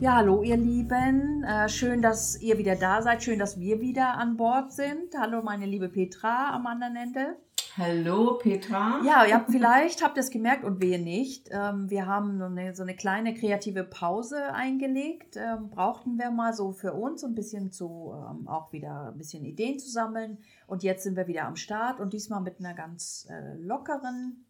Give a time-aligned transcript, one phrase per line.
[0.00, 1.44] Ja, hallo ihr Lieben.
[1.44, 3.22] Äh, schön, dass ihr wieder da seid.
[3.22, 5.14] Schön, dass wir wieder an Bord sind.
[5.14, 7.36] Hallo meine liebe Petra am anderen Ende.
[7.76, 9.02] Hallo Petra.
[9.04, 11.50] Ja, ihr habt vielleicht, habt ihr es gemerkt und wir nicht.
[11.50, 15.36] Ähm, wir haben so eine, so eine kleine kreative Pause eingelegt.
[15.36, 19.44] Ähm, brauchten wir mal so für uns ein bisschen zu, ähm, auch wieder ein bisschen
[19.44, 20.38] Ideen zu sammeln.
[20.66, 24.46] Und jetzt sind wir wieder am Start und diesmal mit einer ganz äh, lockeren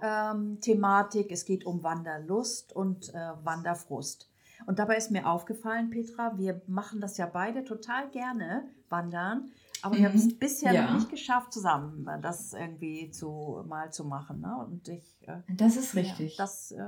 [0.00, 1.30] ähm, Thematik.
[1.32, 4.30] Es geht um Wanderlust und äh, Wanderfrust.
[4.66, 9.50] Und dabei ist mir aufgefallen, Petra, wir machen das ja beide total gerne, wandern.
[9.82, 10.38] Aber wir haben es Mhm.
[10.38, 10.86] bisher Ja.
[10.86, 14.40] noch nicht geschafft, zusammen das irgendwie zu, mal zu machen.
[14.40, 14.56] Ne?
[14.66, 15.16] Und ich.
[15.28, 16.36] Äh, Das ist richtig.
[16.36, 16.82] Ja, das, äh,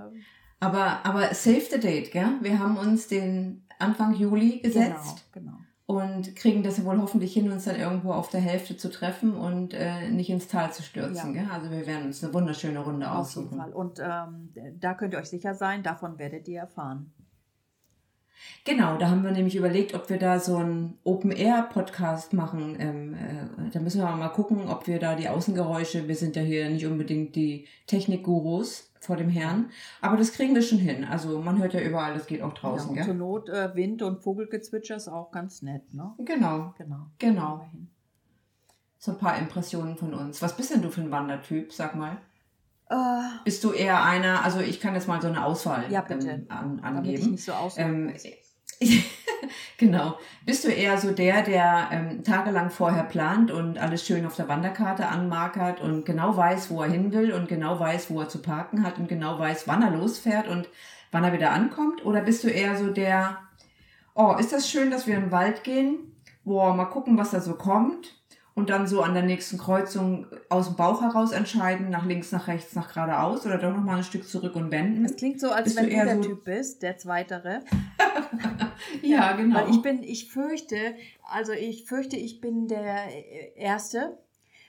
[0.58, 2.38] aber, aber save the date, gell?
[2.40, 5.58] Wir haben uns den Anfang Juli gesetzt Genau, genau.
[5.90, 9.74] Und kriegen das wohl hoffentlich hin, uns dann irgendwo auf der Hälfte zu treffen und
[9.74, 11.50] äh, nicht ins Tal zu stürzen, Ja.
[11.52, 13.58] Also wir werden uns eine wunderschöne Runde Auf jeden aussuchen.
[13.58, 13.72] Fall.
[13.72, 17.12] Und ähm, da könnt ihr euch sicher sein, davon werdet ihr erfahren.
[18.64, 22.76] Genau, da haben wir nämlich überlegt, ob wir da so einen Open-Air-Podcast machen.
[22.78, 26.42] Ähm, äh, da müssen wir mal gucken, ob wir da die Außengeräusche, wir sind ja
[26.42, 29.70] hier nicht unbedingt die Technikgurus vor dem Herrn,
[30.02, 31.04] aber das kriegen wir schon hin.
[31.04, 33.14] Also man hört ja überall, das geht auch draußen, ja, und zur?
[33.14, 35.92] Not äh, Wind und Vogelgezwitscher ist auch ganz nett.
[35.94, 36.12] Ne?
[36.18, 37.06] Genau, Genau.
[37.18, 37.66] genau.
[38.98, 40.42] So ein paar Impressionen von uns.
[40.42, 42.18] Was bist denn du für ein Wandertyp, sag mal?
[42.90, 42.96] Äh,
[43.44, 46.28] Bist du eher einer, also ich kann jetzt mal so eine Auswahl Ja, bitte.
[46.28, 47.30] ähm, an, damit ich angeben.
[47.30, 47.52] nicht so.
[47.76, 48.12] Ähm,
[49.78, 50.18] genau.
[50.44, 54.48] Bist du eher so der, der ähm, tagelang vorher plant und alles schön auf der
[54.48, 58.42] Wanderkarte anmarkert und genau weiß, wo er hin will und genau weiß, wo er zu
[58.42, 60.68] parken hat und genau weiß, wann er losfährt und
[61.10, 62.04] wann er wieder ankommt?
[62.04, 63.38] Oder bist du eher so der,
[64.14, 65.98] oh, ist das schön, dass wir in den Wald gehen?
[66.44, 68.19] Boah, mal gucken, was da so kommt.
[68.60, 72.46] Und dann so an der nächsten Kreuzung aus dem Bauch heraus entscheiden, nach links, nach
[72.46, 75.04] rechts, nach geradeaus oder doch nochmal ein Stück zurück und wenden.
[75.06, 77.60] Es klingt so, als Bist wenn du du der so- Typ bist, der Zweitere.
[79.02, 79.56] Ja, genau.
[79.56, 80.94] Weil ich bin, ich fürchte,
[81.30, 82.96] also ich fürchte, ich bin der
[83.56, 84.18] Erste.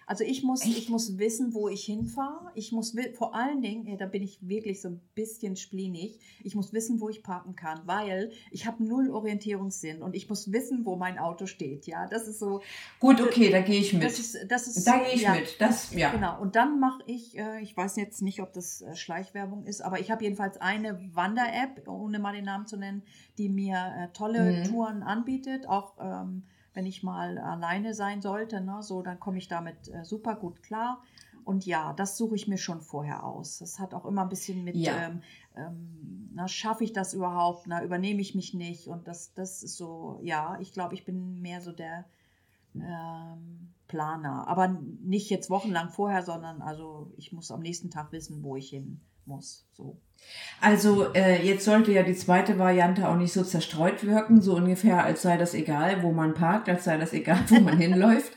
[0.07, 0.77] Also ich muss, Echt?
[0.77, 2.51] ich muss wissen, wo ich hinfahre.
[2.55, 6.55] Ich muss vor allen Dingen, äh, da bin ich wirklich so ein bisschen splinig, ich
[6.55, 10.85] muss wissen, wo ich parken kann, weil ich habe null Orientierungssinn und ich muss wissen,
[10.85, 11.87] wo mein Auto steht.
[11.87, 12.61] Ja, das ist so,
[12.99, 14.03] Gut, okay, da gehe ich mit.
[14.03, 15.59] das ist, das ist, da gehe ich ja, mit.
[15.59, 16.11] Das, ja.
[16.11, 19.81] Genau, und dann mache ich, äh, ich weiß jetzt nicht, ob das äh, Schleichwerbung ist,
[19.81, 23.03] aber ich habe jedenfalls eine Wander-App, ohne mal den Namen zu nennen,
[23.37, 24.63] die mir tolle Mhm.
[24.65, 29.47] Touren anbietet, auch ähm, wenn ich mal alleine sein sollte, ne, so, dann komme ich
[29.47, 31.01] damit äh, super gut klar.
[31.43, 33.57] Und ja, das suche ich mir schon vorher aus.
[33.59, 35.07] Das hat auch immer ein bisschen mit, Ja.
[35.07, 35.21] ähm,
[35.55, 38.87] ähm, na, schaffe ich das überhaupt, na, übernehme ich mich nicht.
[38.87, 42.05] Und das, das ist so, ja, ich glaube, ich bin mehr so der
[42.75, 44.47] ähm, Planer.
[44.47, 48.69] Aber nicht jetzt wochenlang vorher, sondern also ich muss am nächsten Tag wissen, wo ich
[48.69, 49.65] hin muss.
[49.73, 49.97] So.
[50.59, 55.03] Also äh, jetzt sollte ja die zweite Variante auch nicht so zerstreut wirken, so ungefähr,
[55.03, 58.33] als sei das egal, wo man parkt, als sei das egal, wo man hinläuft.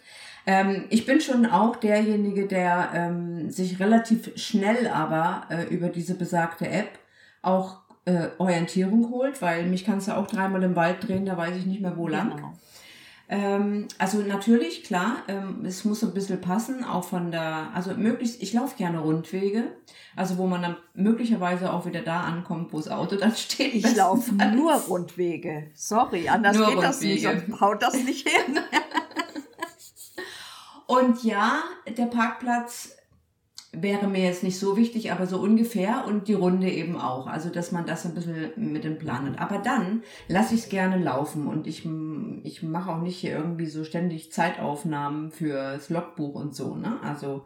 [0.47, 6.15] Ähm, ich bin schon auch derjenige, der ähm, sich relativ schnell aber äh, über diese
[6.15, 6.99] besagte App
[7.43, 11.56] auch äh, Orientierung holt, weil mich kannst du auch dreimal im Wald drehen, da weiß
[11.56, 12.37] ich nicht mehr wo lang.
[12.37, 12.53] Genau.
[13.29, 17.95] Ähm, also natürlich, klar, ähm, es muss so ein bisschen passen, auch von der, also
[17.95, 19.73] möglichst, ich laufe gerne Rundwege,
[20.15, 23.75] also wo man dann möglicherweise auch wieder da ankommt, wo das Auto dann steht.
[23.75, 25.71] Ich laufe nur Rundwege.
[25.75, 27.27] Sorry, anders Nur geht das nicht.
[27.27, 27.47] Rundwege.
[27.49, 28.61] Sonst haut das nicht hin.
[30.87, 31.63] Und ja,
[31.97, 32.94] der Parkplatz
[33.81, 37.27] wäre mir jetzt nicht so wichtig, aber so ungefähr und die Runde eben auch.
[37.27, 39.41] Also, dass man das ein bisschen mit dem Plan hat.
[39.41, 41.89] Aber dann lasse ich es gerne laufen und ich,
[42.43, 46.98] ich mache auch nicht hier irgendwie so ständig Zeitaufnahmen fürs Logbuch und so, ne?
[47.03, 47.45] Also,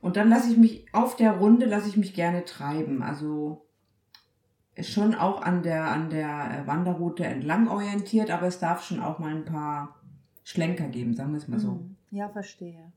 [0.00, 3.02] und dann lasse ich mich auf der Runde, lasse ich mich gerne treiben.
[3.02, 3.66] Also,
[4.80, 9.34] schon auch an der, an der Wanderroute entlang orientiert, aber es darf schon auch mal
[9.34, 10.00] ein paar
[10.42, 11.72] Schlenker geben, sagen wir es mal so.
[11.72, 11.96] Mhm.
[12.10, 12.92] Ja, verstehe.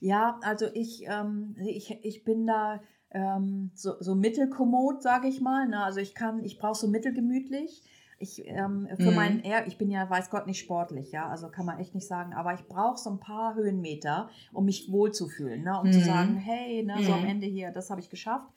[0.00, 2.80] Ja, also ich, ähm, ich, ich bin da
[3.10, 5.68] ähm, so, so mittelkommod, sage ich mal.
[5.68, 5.82] Ne?
[5.82, 7.82] Also ich kann, ich brauche so mittelgemütlich.
[8.20, 9.14] Ich, ähm, für Mhm.
[9.14, 12.08] meinen, eher, ich bin ja, weiß Gott, nicht sportlich, ja, also kann man echt nicht
[12.08, 15.80] sagen, aber ich brauche so ein paar Höhenmeter, um mich wohlzufühlen, ne?
[15.80, 16.04] um zu Mhm.
[16.04, 17.28] sagen, hey, ne, so am Mhm.
[17.28, 18.52] Ende hier, das habe ich geschafft.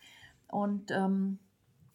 [0.47, 1.37] Und ähm,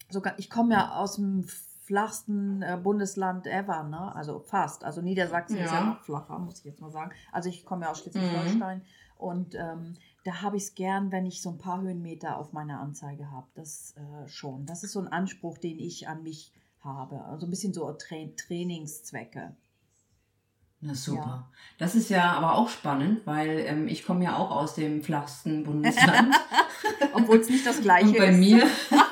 [0.09, 1.43] sogar, ich komme ja aus dem
[1.87, 4.13] flachsten äh, Bundesland ever, ne?
[4.13, 4.83] Also fast.
[4.83, 5.63] Also Niedersachsen Ja.
[5.65, 7.11] ist ja noch flacher, muss ich jetzt mal sagen.
[7.31, 8.81] Also ich komme ja aus Schleswig-Holstein
[9.17, 12.79] und ähm, da habe ich es gern, wenn ich so ein paar Höhenmeter auf meiner
[12.81, 13.47] Anzeige habe.
[13.55, 14.65] Das äh, schon.
[14.65, 17.23] Das ist so ein Anspruch, den ich an mich habe.
[17.25, 19.55] Also ein bisschen so Tra Trainingszwecke.
[20.79, 21.25] Na super.
[21.25, 21.49] Ja.
[21.79, 25.63] Das ist ja aber auch spannend, weil ähm, ich komme ja auch aus dem flachsten
[25.63, 26.35] Bundesland.
[27.13, 28.37] Obwohl es nicht das gleiche Und bei ist.
[28.37, 28.67] mir,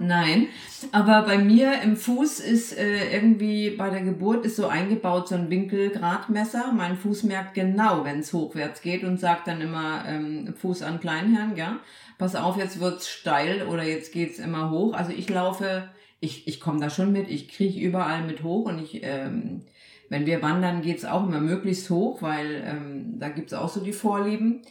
[0.00, 0.48] nein,
[0.92, 5.34] aber bei mir im Fuß ist äh, irgendwie bei der Geburt ist so eingebaut so
[5.34, 6.72] ein Winkelgradmesser.
[6.72, 11.00] Mein Fuß merkt genau, wenn es hochwärts geht und sagt dann immer ähm, Fuß an
[11.00, 11.80] Kleinherrn, ja.
[12.18, 14.94] Pass auf, jetzt wird's steil oder jetzt geht's immer hoch.
[14.94, 15.88] Also ich laufe,
[16.20, 19.62] ich, ich komme da schon mit, ich kriege überall mit hoch und ich, ähm,
[20.08, 23.92] wenn wir wandern, geht's auch immer möglichst hoch, weil ähm, da gibt's auch so die
[23.92, 24.62] Vorlieben.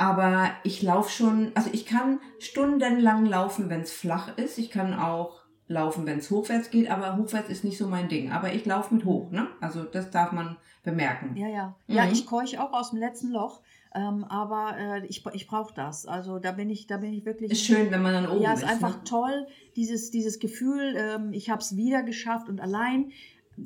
[0.00, 4.56] Aber ich laufe schon, also ich kann stundenlang laufen, wenn es flach ist.
[4.56, 8.32] Ich kann auch laufen, wenn es hochwärts geht, aber hochwärts ist nicht so mein Ding.
[8.32, 9.46] Aber ich laufe mit hoch, ne?
[9.60, 11.36] Also das darf man bemerken.
[11.36, 11.76] Ja, ja.
[11.86, 12.12] Ja, Mhm.
[12.12, 13.60] ich keuche auch aus dem letzten Loch,
[13.94, 16.06] ähm, aber äh, ich, ich brauche das.
[16.06, 17.52] Also da bin ich, da bin ich wirklich.
[17.52, 18.62] Ist schön, wenn man dann oben ja, ist.
[18.62, 19.04] ist einfach ne?
[19.04, 19.46] toll,
[19.76, 23.12] dieses, dieses Gefühl, ähm, ich habe es wieder geschafft und allein.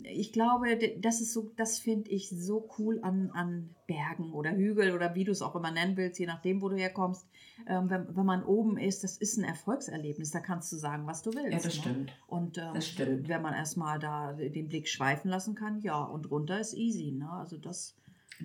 [0.03, 4.95] Ich glaube, das ist so, das finde ich so cool an, an Bergen oder Hügel
[4.95, 7.27] oder wie du es auch immer nennen willst, je nachdem, wo du herkommst.
[7.67, 10.31] Ähm, wenn, wenn man oben ist, das ist ein Erfolgserlebnis.
[10.31, 11.53] Da kannst du sagen, was du willst.
[11.53, 11.71] Ja, das ne?
[11.71, 12.13] stimmt.
[12.27, 13.29] Und ähm, Das stimmt.
[13.29, 17.13] wenn man erstmal da den Blick schweifen lassen kann, ja, und runter ist easy.
[17.13, 17.31] Ne?
[17.31, 17.97] Also das,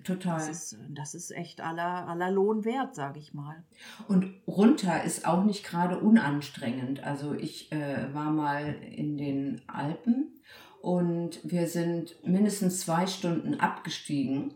[0.04, 0.38] Total.
[0.38, 3.64] das, ist, das ist echt aller, aller Lohn wert, sage ich mal.
[4.08, 7.04] Und runter ist auch nicht gerade unanstrengend.
[7.04, 10.34] Also ich äh, war mal in den Alpen
[10.82, 14.54] und wir sind mindestens zwei Stunden abgestiegen.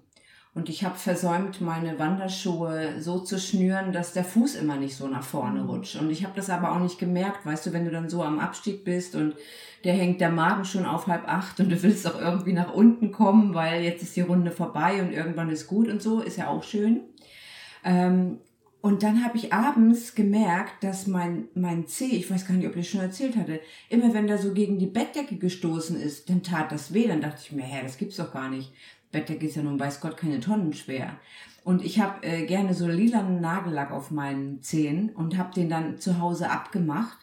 [0.56, 5.08] Und ich habe versäumt, meine Wanderschuhe so zu schnüren, dass der Fuß immer nicht so
[5.08, 5.70] nach vorne Mhm.
[5.70, 5.96] rutscht.
[5.96, 8.38] Und ich habe das aber auch nicht gemerkt, weißt du, wenn du dann so am
[8.40, 9.34] Abstieg bist und
[9.84, 13.12] der hängt der Magen schon auf halb acht und du willst auch irgendwie nach unten
[13.12, 16.48] kommen, weil jetzt ist die Runde vorbei und irgendwann ist gut und so, ist ja
[16.48, 17.02] auch schön.
[17.84, 18.38] Ähm,
[18.84, 22.76] und dann habe ich abends gemerkt, dass mein, mein Zeh, ich weiß gar nicht, ob
[22.76, 26.44] ich das schon erzählt hatte, immer wenn der so gegen die Bettdecke gestoßen ist, dann
[26.44, 27.08] tat das weh.
[27.08, 28.74] Dann dachte ich mir, hä, das gibt's doch gar nicht.
[29.10, 31.18] Bettdecke ist ja nun, weiß Gott, keine Tonnen schwer.
[31.64, 35.98] Und ich habe äh, gerne so lilanen Nagellack auf meinen Zehen und habe den dann
[35.98, 37.20] zu Hause abgemacht.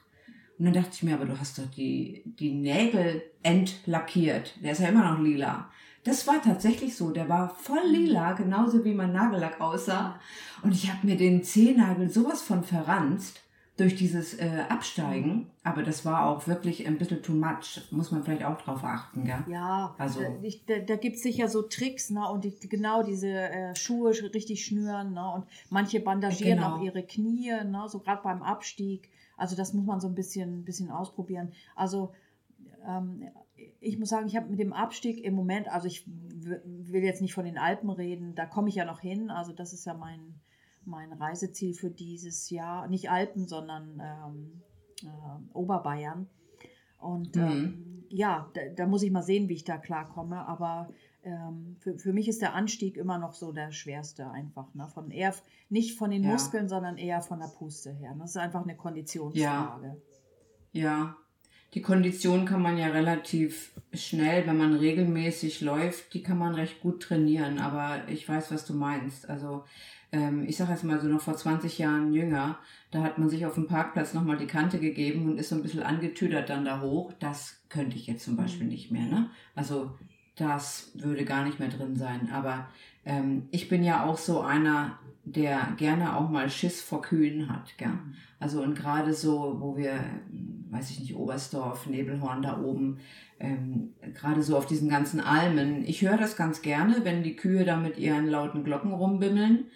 [0.58, 4.54] Und dann dachte ich mir, aber du hast doch die, die Nägel entlackiert.
[4.64, 5.68] Der ist ja immer noch lila.
[6.04, 7.10] Das war tatsächlich so.
[7.10, 10.18] Der war voll lila, genauso wie mein Nagellack aussah.
[10.62, 13.42] Und ich habe mir den Zehennagel sowas von verranzt
[13.76, 15.50] durch dieses äh, Absteigen.
[15.62, 17.80] Aber das war auch wirklich ein bisschen too much.
[17.90, 19.42] Muss man vielleicht auch drauf achten, gell?
[19.48, 20.20] Ja, Also-
[20.66, 22.26] da, da, gibt es sicher so Tricks, ne?
[22.28, 25.32] Und die, genau diese äh, Schuhe sch- richtig schnüren, ne?
[25.34, 26.76] Und manche bandagieren Genau.
[26.76, 27.84] auch ihre Knie, ne?
[27.88, 29.08] So gerade beim Abstieg.
[29.36, 31.52] Also das muss man so ein bisschen, bisschen ausprobieren.
[31.74, 32.12] Also
[32.86, 33.22] ähm,
[33.80, 37.34] ich muss sagen, ich habe mit dem Abstieg im Moment, also ich will jetzt nicht
[37.34, 39.30] von den Alpen reden, da komme ich ja noch hin.
[39.30, 40.40] Also das ist ja mein,
[40.84, 42.88] mein Reiseziel für dieses Jahr.
[42.88, 44.62] Nicht Alpen, sondern ähm,
[45.02, 46.28] äh, Oberbayern.
[46.98, 47.42] Und Mhm.
[47.42, 50.46] ähm, ja, da, da muss ich mal sehen, wie ich da klarkomme.
[50.46, 50.90] Aber
[51.22, 54.74] ähm, für, für mich ist der Anstieg immer noch so der schwerste einfach.
[54.74, 54.88] Ne?
[54.88, 55.34] Von eher,
[55.68, 56.32] nicht von den Ja.
[56.32, 58.14] Muskeln, sondern eher von der Puste her.
[58.18, 60.00] Das ist einfach eine Konditionsfrage.
[60.72, 61.16] Ja,
[61.74, 66.80] die Kondition kann man ja relativ schnell, wenn man regelmäßig läuft, die kann man recht
[66.80, 67.58] gut trainieren.
[67.58, 69.28] Aber ich weiß, was du meinst.
[69.28, 69.64] Also
[70.12, 72.58] ähm, ich sage jetzt mal so noch vor 20 Jahren jünger,
[72.90, 75.62] da hat man sich auf dem Parkplatz nochmal die Kante gegeben und ist so ein
[75.62, 77.12] bisschen angetüdert dann da hoch.
[77.20, 79.06] Das könnte ich jetzt zum Beispiel nicht mehr.
[79.06, 79.30] Ne?
[79.54, 79.92] Also
[80.36, 82.30] das würde gar nicht mehr drin sein.
[82.32, 82.68] Aber
[83.04, 87.76] ähm, ich bin ja auch so einer, der gerne auch mal Schiss vor Kühen hat.
[87.78, 87.92] Gell?
[88.40, 90.02] Also und gerade so, wo wir,
[90.70, 92.98] weiß ich nicht, Oberstdorf, Nebelhorn da oben,
[93.38, 95.84] ähm, gerade so auf diesen ganzen Almen.
[95.84, 99.66] Ich höre das ganz gerne, wenn die Kühe da mit ihren lauten Glocken rumbimmeln,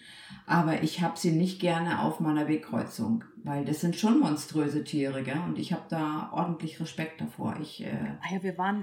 [0.47, 5.23] aber ich habe sie nicht gerne auf meiner Wegkreuzung, weil das sind schon monströse Tiere,
[5.23, 5.41] gell?
[5.47, 7.57] Und ich habe da ordentlich Respekt davor.
[7.63, 7.89] Ich äh,
[8.21, 8.35] Ah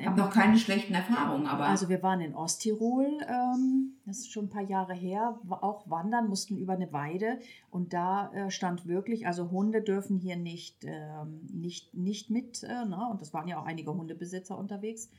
[0.02, 4.32] ja, habe noch keine schlechten Erfahrungen, aber Also wir waren in Osttirol, ähm, das ist
[4.32, 7.40] schon ein paar Jahre her, auch wandern, mussten über eine Weide
[7.70, 12.86] und da äh, stand wirklich, also Hunde dürfen hier nicht, ähm, nicht, nicht mit, äh,
[12.86, 13.08] ne?
[13.12, 15.12] und das waren ja auch einige Hundebesitzer unterwegs,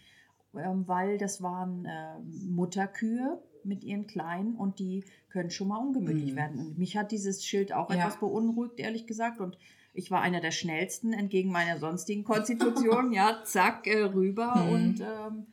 [0.57, 2.19] ähm, weil das waren äh,
[2.49, 6.37] Mutterkühe mit ihren Kleinen und die können schon mal ungemütlich Mhm.
[6.37, 6.59] werden.
[6.59, 7.97] Und mich hat dieses Schild auch Ja.
[7.97, 9.57] etwas beunruhigt, ehrlich gesagt, und
[9.95, 14.73] ich war einer der schnellsten entgegen meiner sonstigen Konstitution, ja, zack, äh, rüber Mhm.
[14.73, 15.47] und ähm,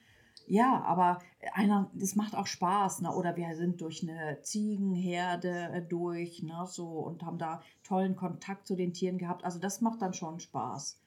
[0.47, 1.19] ja, aber
[1.53, 3.13] einer, das macht auch Spaß, ne?
[3.13, 8.65] Oder wir sind durch eine Ziegenherde äh, durch, ne, so und haben da tollen Kontakt
[8.65, 9.43] zu den Tieren gehabt.
[9.45, 10.97] Also das macht dann schon Spaß.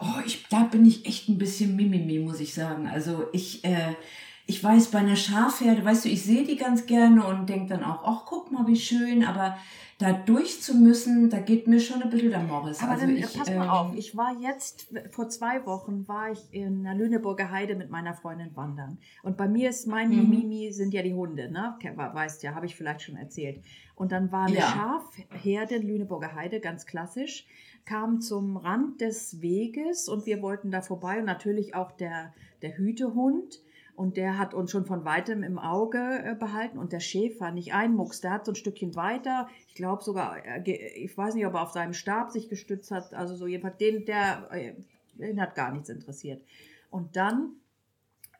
[0.00, 2.86] Oh, ich, da bin ich echt ein bisschen Mimimi, muss ich sagen.
[2.88, 3.94] Also ich, äh,
[4.46, 7.84] ich weiß, bei einer Schafherde, weißt du, ich sehe die ganz gerne und denke dann
[7.84, 9.56] auch, ach, guck mal, wie schön, aber
[9.98, 12.82] da durch zu müssen, da geht mir schon ein bisschen der Morris.
[12.82, 16.32] Aber also dann, ich, pass mal ähm, auf, ich war jetzt, vor zwei Wochen war
[16.32, 18.98] ich in der Lüneburger Heide mit meiner Freundin wandern.
[19.22, 20.28] Und bei mir ist mein Mhm.
[20.28, 21.78] Mimimi sind ja die Hunde, ne?
[21.94, 23.62] Weißt ja, habe ich vielleicht schon erzählt.
[23.94, 25.00] Und dann war eine Ja.
[25.30, 27.46] Schafherde in Lüneburger Heide, ganz klassisch,
[27.84, 32.76] kam zum Rand des Weges und wir wollten da vorbei und natürlich auch der, der
[32.76, 33.60] Hütehund.
[33.94, 36.78] Und der hat uns schon von weitem im Auge äh, behalten.
[36.78, 40.44] Und der Schäfer nicht ein Mucks, der hat so ein Stückchen weiter, ich glaube sogar,
[40.44, 43.76] äh, ich weiß nicht, ob er auf seinem Stab sich gestützt hat, also so jedenfalls
[43.76, 44.72] den, der, äh,
[45.14, 46.42] den hat gar nichts interessiert.
[46.90, 47.56] Und dann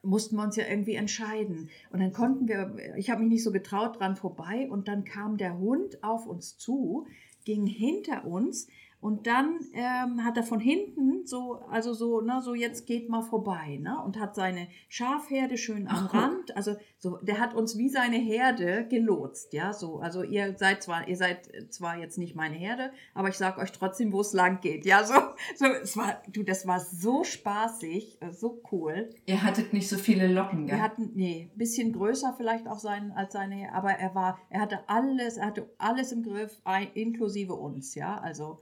[0.02, 1.70] mussten wir uns ja irgendwie entscheiden.
[1.90, 4.68] Und dann konnten wir, ich habe mich nicht so getraut dran vorbei.
[4.70, 7.06] Und dann kam der Hund auf uns zu,
[7.44, 8.68] ging hinter uns
[9.02, 13.22] und dann ähm, hat er von hinten so, also so, ne, so jetzt geht mal
[13.22, 16.14] vorbei, ne, und hat seine Schafherde schön am Ach.
[16.14, 20.84] Rand, also so, der hat uns wie seine Herde gelotst, ja, so, also ihr seid
[20.84, 24.34] zwar, ihr seid zwar jetzt nicht meine Herde, aber ich sag euch trotzdem, wo es
[24.34, 25.14] lang geht, ja, so,
[25.56, 29.10] so, es war, du, das war so spaßig, äh, so cool.
[29.26, 30.76] ihr hattet nicht so viele Locken, gell?
[30.76, 34.60] Wir hatten, nee, ein bisschen größer vielleicht auch sein als seine, aber er war, er
[34.60, 36.62] hatte alles, er hatte alles im Griff,
[36.94, 38.16] inklusive uns, ja.
[38.18, 38.60] Also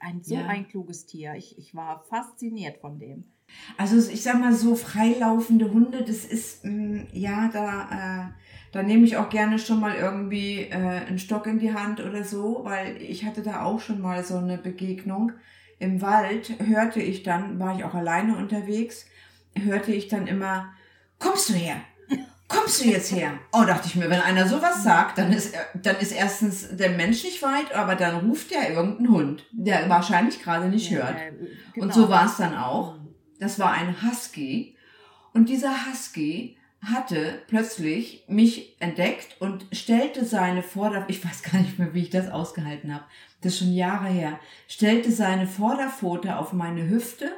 [0.00, 0.46] ein so Ja.
[0.46, 1.34] ein kluges Tier.
[1.34, 3.24] Ich, ich war fasziniert von dem.
[3.76, 8.32] Also ich sag mal so freilaufende Hunde, das ist mh, ja da äh,
[8.72, 12.24] da nehme ich auch gerne schon mal irgendwie äh, einen Stock in die Hand oder
[12.24, 15.32] so, weil ich hatte da auch schon mal so eine Begegnung
[15.78, 16.54] im Wald.
[16.58, 19.06] Hörte ich dann, war ich auch alleine unterwegs,
[19.54, 20.72] hörte ich dann immer,
[21.20, 21.76] kommst du her?
[22.48, 23.32] Kommst du jetzt her?
[23.52, 27.24] Oh, dachte ich mir, wenn einer sowas sagt, dann ist, dann ist erstens der Mensch
[27.24, 31.16] nicht weit, aber dann ruft er irgendeinen Hund, der wahrscheinlich gerade nicht Ja, hört.
[31.18, 31.30] äh,
[31.80, 31.94] Und genau.
[31.94, 32.94] so war es dann auch.
[33.40, 34.76] Das war ein Husky.
[35.34, 41.04] Und dieser Husky hatte plötzlich mich entdeckt und stellte seine Vorder...
[41.08, 43.04] Ich weiß gar nicht mehr, wie ich das ausgehalten habe.
[43.40, 44.38] Das ist schon Jahre her.
[44.68, 47.32] Stellte seine Vorderpfote auf meine Hüfte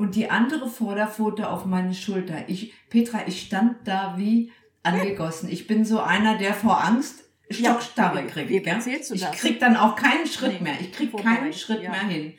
[0.00, 2.48] und die andere Vorderpfote auf meine Schulter.
[2.48, 4.50] Ich, Petra, ich stand da wie
[4.82, 5.50] angegossen.
[5.50, 8.48] Ich bin so einer, der vor Angst Stockstarre kriegt.
[8.48, 8.74] wie gell?
[8.74, 9.32] erzählst du ich das?
[9.32, 10.80] krieg dann auch keinen Schritt Nee, mehr.
[10.80, 11.90] Ich krieg vorbei, keinen Schritt ja.
[11.90, 12.32] mehr hin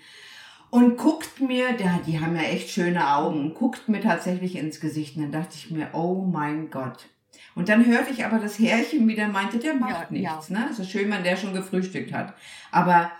[0.72, 5.18] und guckt mir, der, die haben ja echt schöne Augen, guckt mir tatsächlich ins Gesicht.
[5.18, 7.06] Und dann dachte ich mir, oh mein Gott.
[7.54, 10.50] Und dann hörte ich aber das Härchen wieder meinte, der macht Ja, nichts.
[10.50, 10.70] Ne?
[10.74, 12.34] So schön, wenn der schon gefrühstückt hat.
[12.72, 13.12] Aber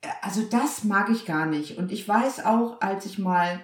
[0.00, 1.76] äh, also das mag ich gar nicht.
[1.78, 3.60] Und ich weiß auch, als ich mal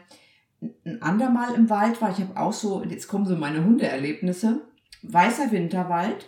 [0.85, 4.61] ein andermal im Wald war, ich habe auch so, jetzt kommen so meine Hundeerlebnisse,
[5.03, 6.27] weißer Winterwald,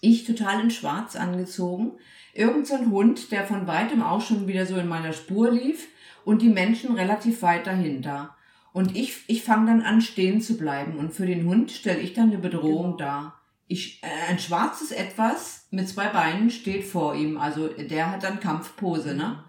[0.00, 1.92] ich total in schwarz angezogen,
[2.34, 5.88] irgend so ein Hund, der von weitem auch schon wieder so in meiner Spur lief
[6.24, 8.34] und die Menschen relativ weit dahinter.
[8.72, 10.98] Und ich, ich fange dann an, stehen zu bleiben.
[10.98, 12.96] Und für den Hund stelle ich dann eine Bedrohung Genau.
[12.96, 13.40] dar.
[13.66, 17.36] Ich, äh, ein schwarzes Etwas mit zwei Beinen steht vor ihm.
[17.36, 19.44] Also der hat dann Kampfpose, ne?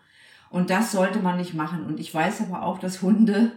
[0.49, 1.85] Und das sollte man nicht machen.
[1.85, 3.53] Und ich weiß aber auch, dass Hunde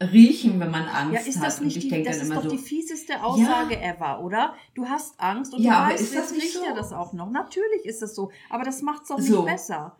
[0.00, 1.46] riechen, wenn man Angst Ja, ist hat.
[1.46, 4.20] das nicht und ich die, denke das dann ist doch so, die fieseste Aussage ever,
[4.22, 4.54] oder?
[4.74, 6.64] Du hast Angst und Ja, du weißt, jetzt nicht riecht so?
[6.64, 7.30] er das auch noch.
[7.30, 9.42] Natürlich ist das so, aber das macht es doch So.
[9.42, 9.98] nicht besser.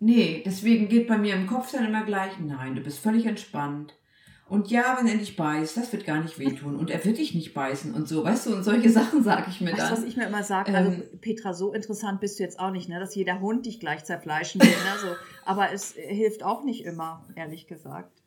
[0.00, 3.94] Nee, deswegen geht bei mir im Kopf dann immer gleich, nein, du bist völlig entspannt.
[4.48, 6.76] Und ja, wenn er dich beißt, das wird gar nicht wehtun.
[6.76, 9.60] Und er wird dich nicht beißen und so, weißt du, und solche Sachen sage ich
[9.60, 10.08] mir Weißt du, was dann.
[10.08, 10.70] ich mir immer sage?
[10.70, 12.98] Ähm, also, Petra, so interessant bist du jetzt auch nicht, ne?
[12.98, 14.68] dass jeder Hund dich gleich zerfleischen will.
[14.68, 14.74] Ne?
[15.02, 15.08] So.
[15.44, 18.17] Aber es hilft auch nicht immer, ehrlich gesagt.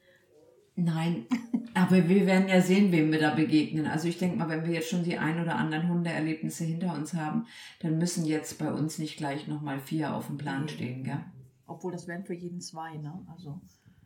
[0.76, 1.26] Nein,
[1.74, 3.86] aber wir werden ja sehen, wem wir da begegnen.
[3.88, 7.14] Also ich denke mal, wenn wir jetzt schon die ein oder anderen Hundeerlebnisse hinter uns
[7.14, 7.46] haben,
[7.82, 11.20] dann müssen jetzt bei uns nicht gleich nochmal vier auf dem Plan stehen, gell?
[11.68, 13.14] Obwohl das wären für jeden zwei, ne?
[13.32, 13.60] Also,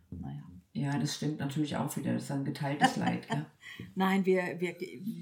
[0.09, 0.41] naja.
[0.73, 2.13] Ja, das stimmt natürlich auch wieder.
[2.13, 3.45] Das ist ein geteiltes Leid, gell?
[3.95, 4.75] Nein, wir, wir,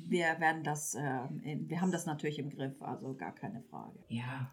[0.08, 0.96] wir werden das,
[1.44, 4.00] in- wir haben das natürlich im Griff, also gar keine Frage.
[4.08, 4.52] Ja.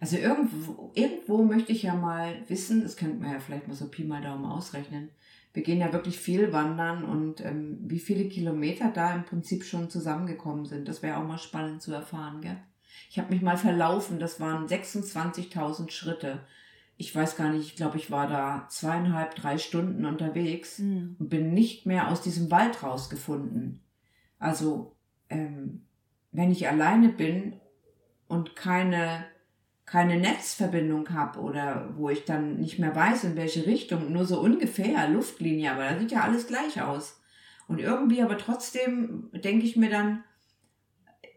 [0.00, 3.88] Also irgendwo, irgendwo möchte ich ja mal wissen, das könnte man ja vielleicht mal so
[3.88, 5.08] Pi mal Daumen ausrechnen.
[5.54, 9.88] Wir gehen ja wirklich viel wandern und ähm, wie viele Kilometer da im Prinzip schon
[9.88, 10.88] zusammengekommen sind.
[10.88, 12.58] Das wäre auch mal spannend zu erfahren, gell?
[13.08, 16.40] Ich habe mich mal verlaufen, das waren 26.000 Schritte.
[16.96, 21.16] Ich weiß gar nicht, ich glaube, ich war da zweieinhalb, drei Stunden unterwegs Mhm.
[21.18, 23.80] und bin nicht mehr aus diesem Wald rausgefunden.
[24.38, 24.96] Also,
[25.28, 25.86] ähm,
[26.32, 27.60] wenn ich alleine bin
[28.26, 29.24] und keine,
[29.86, 34.40] keine Netzverbindung habe oder wo ich dann nicht mehr weiß, in welche Richtung, nur so
[34.40, 37.20] ungefähr Luftlinie, aber da sieht ja alles gleich aus.
[37.68, 40.24] Und irgendwie aber trotzdem denke ich mir dann,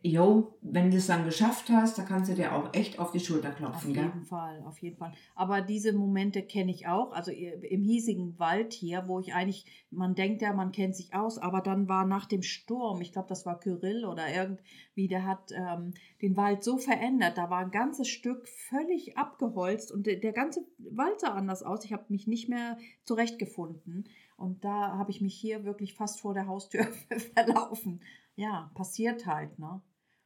[0.02, 3.20] jo, wenn du es dann geschafft hast, da kannst du dir auch echt auf die
[3.20, 3.76] Schulter klopfen.
[3.76, 4.26] Auf jeden gell?
[4.26, 5.14] Fall, auf jeden Fall.
[5.36, 7.12] Aber diese Momente kenne ich auch.
[7.12, 11.38] Also im hiesigen Wald hier, wo ich eigentlich, man denkt ja, man kennt sich aus,
[11.38, 15.52] aber dann war nach dem Sturm, ich glaube, das war Kyrill oder irgendwie, der hat
[15.52, 17.38] ähm, den Wald so verändert.
[17.38, 21.84] Da war ein ganzes Stück völlig abgeholzt und der, der ganze Wald sah anders aus.
[21.86, 24.06] Ich habe mich nicht mehr zurechtgefunden.
[24.38, 26.88] Und da habe ich mich hier wirklich fast vor der Haustür
[27.34, 28.02] verlaufen.
[28.38, 29.82] Ja, passiert halt, ne?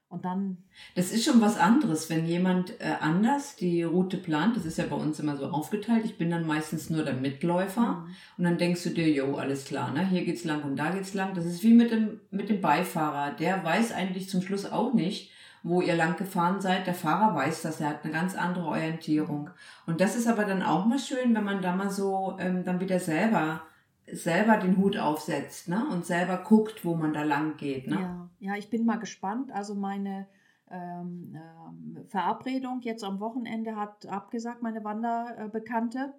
[0.09, 0.57] Und dann.
[0.95, 4.57] Das ist schon was anderes, wenn jemand äh, anders die Route plant.
[4.57, 6.03] Das ist ja bei uns immer so aufgeteilt.
[6.03, 7.81] Ich bin dann meistens nur der Mitläufer.
[7.81, 8.15] Mhm.
[8.37, 10.05] Und dann denkst du dir, jo, alles klar, ne?
[10.05, 11.33] Hier geht's lang und da geht's lang.
[11.33, 13.31] Das ist wie mit dem, mit dem Beifahrer.
[13.35, 15.31] Der weiß eigentlich zum Schluss auch nicht,
[15.63, 16.87] wo ihr lang gefahren seid.
[16.87, 17.79] Der Fahrer weiß das.
[17.79, 19.49] Er hat eine ganz andere Orientierung.
[19.85, 22.81] Und das ist aber dann auch mal schön, wenn man da mal so ähm, dann
[22.81, 23.61] wieder selber
[24.11, 25.85] selber den Hut aufsetzt ne?
[25.89, 27.87] und selber guckt, wo man da lang geht.
[27.87, 27.95] Ne?
[27.95, 28.29] Ja.
[28.39, 29.51] ja, ich bin mal gespannt.
[29.51, 30.27] Also meine
[30.69, 36.13] ähm, äh, Verabredung jetzt am Wochenende hat abgesagt, meine Wanderbekannte.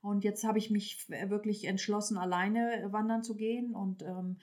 [0.00, 3.72] Und jetzt habe ich mich wirklich entschlossen, alleine wandern zu gehen.
[3.72, 4.36] Und ähm, ähm,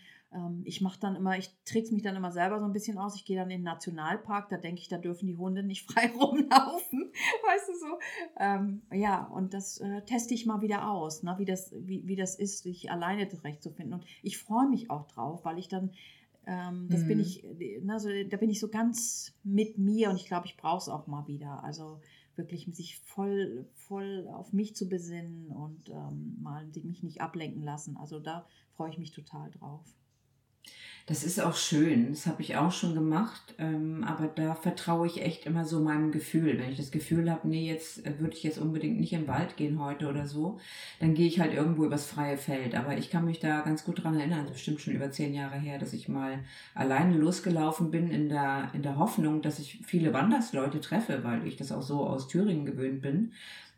[0.64, 3.16] ich mache dann immer, ich trickse mich dann immer selber so ein bisschen aus.
[3.16, 6.12] Ich gehe dann in den Nationalpark, da denke ich, da dürfen die Hunde nicht frei
[6.12, 7.12] rumlaufen.
[7.48, 8.00] Weißt du so?
[8.38, 11.36] Ähm, ja, und das äh, teste ich mal wieder aus, ne?
[11.38, 13.94] wie, das, wie, wie das ist, sich alleine zurechtzufinden.
[13.94, 15.92] Und ich freue mich auch drauf, weil ich dann
[16.46, 17.08] ähm, das mhm.
[17.08, 17.44] bin ich,
[17.84, 20.90] ne, so, da bin ich so ganz mit mir und ich glaube, ich brauche es
[20.90, 21.64] auch mal wieder.
[21.64, 22.00] Also
[22.36, 27.98] wirklich sich voll, voll auf mich zu besinnen und ähm, mal mich nicht ablenken lassen.
[27.98, 29.86] Also da freue ich mich total drauf.
[31.10, 35.24] Das ist auch schön, das habe ich auch schon gemacht, ähm, aber da vertraue ich
[35.24, 36.60] echt immer so meinem Gefühl.
[36.60, 39.58] Wenn ich das Gefühl habe, nee, jetzt äh, würde ich jetzt unbedingt nicht im Wald
[39.58, 40.60] gehen heute oder so,
[41.00, 42.76] dann gehe ich halt irgendwo übers freie Feld.
[42.76, 45.34] Aber ich kann mich da ganz gut dran erinnern, das ist bestimmt schon über zehn
[45.34, 46.42] Jahre her, dass ich mal
[46.76, 51.58] alleine losgelaufen bin in der, in der Hoffnung, dass ich viele Wandersleute treffe, weil ich
[51.58, 53.32] das auch so aus Thüringen gewöhnt bin.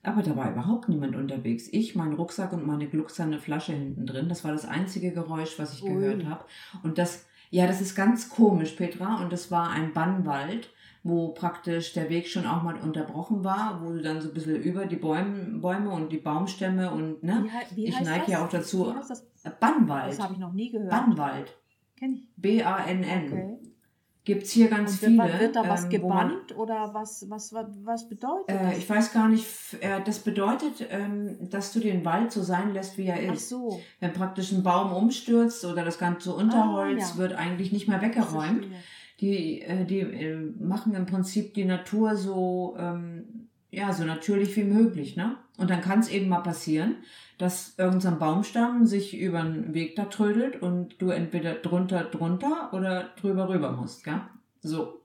[0.04, 1.68] Aber da war überhaupt niemand unterwegs.
[1.72, 4.30] Ich, mein Rucksack und meine gluckserne Flasche hinten drin.
[4.30, 5.94] Das war das einzige Geräusch, was ich Ui.
[5.94, 6.46] gehört habe.
[6.84, 9.22] Und das, ja, das ist ganz komisch, Petra.
[9.22, 10.70] Und das war ein Bannwald,
[11.04, 14.56] wo praktisch der Weg schon auch mal unterbrochen war, wo du dann so ein bisschen
[14.56, 17.46] über die Bäume, Bäume und die Baumstämme und, ne?
[17.72, 18.96] Wie, wie ich neige ja auch dazu.
[19.60, 20.10] Bannwald.
[20.10, 20.90] Das habe ich noch nie gehört.
[20.90, 21.56] Bannwald.
[21.96, 22.28] Kenn ich.
[22.38, 23.26] B-A-N-N.
[23.28, 23.71] Okay.
[24.24, 25.40] Gibt es hier ganz und viele.
[25.40, 28.78] Wird da was ähm, gebannt oder was, was, was, was bedeutet äh, das?
[28.78, 29.48] Ich weiß gar nicht.
[29.80, 33.32] Äh, das bedeutet, ähm, dass du den Wald so sein lässt, wie er ist.
[33.32, 33.82] Ach so.
[34.00, 37.18] Wenn praktisch ein Baum umstürzt oder das ganze Unterholz ah, ja.
[37.18, 38.68] wird eigentlich nicht mehr weggeräumt.
[39.22, 44.64] Die, äh, die äh, machen im Prinzip die Natur so, ähm, ja, so natürlich wie
[44.64, 45.16] möglich.
[45.16, 45.36] Ne?
[45.62, 46.96] Und dann kann es eben mal passieren,
[47.38, 53.12] dass irgendein Baumstamm sich über den Weg da trödelt und du entweder drunter, drunter oder
[53.22, 54.22] drüber rüber musst, gell?
[54.62, 55.02] So.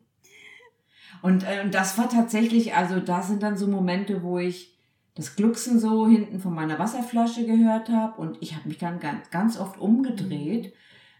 [1.21, 4.79] Und äh, das war tatsächlich, also da sind dann so Momente, wo ich
[5.15, 9.31] das Glucksen so hinten von meiner Wasserflasche gehört habe und ich habe mich dann ganz,
[9.31, 10.73] ganz oft umgedreht,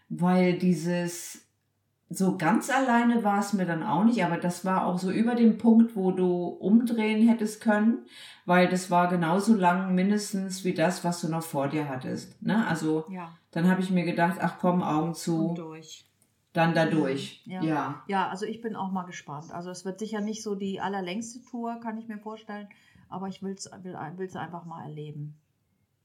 [0.09, 1.46] weil dieses
[2.09, 5.35] so ganz alleine war es mir dann auch nicht, aber das war auch so über
[5.35, 8.05] dem Punkt, wo du umdrehen hättest können,
[8.45, 12.41] weil das war genauso lang mindestens wie das, was du noch vor dir hattest.
[12.41, 12.65] Ne?
[12.65, 13.29] Also ja.
[13.51, 15.49] dann habe ich mir gedacht, ach komm, Augen zu.
[15.49, 16.05] Und durch.
[16.53, 17.43] Dann da durch.
[17.45, 17.61] Ja.
[17.61, 18.03] ja.
[18.07, 19.51] Ja, also ich bin auch mal gespannt.
[19.51, 22.69] Also es wird sicher nicht so die allerlängste Tour, kann ich mir vorstellen,
[23.09, 25.35] aber ich will's, will es einfach mal erleben.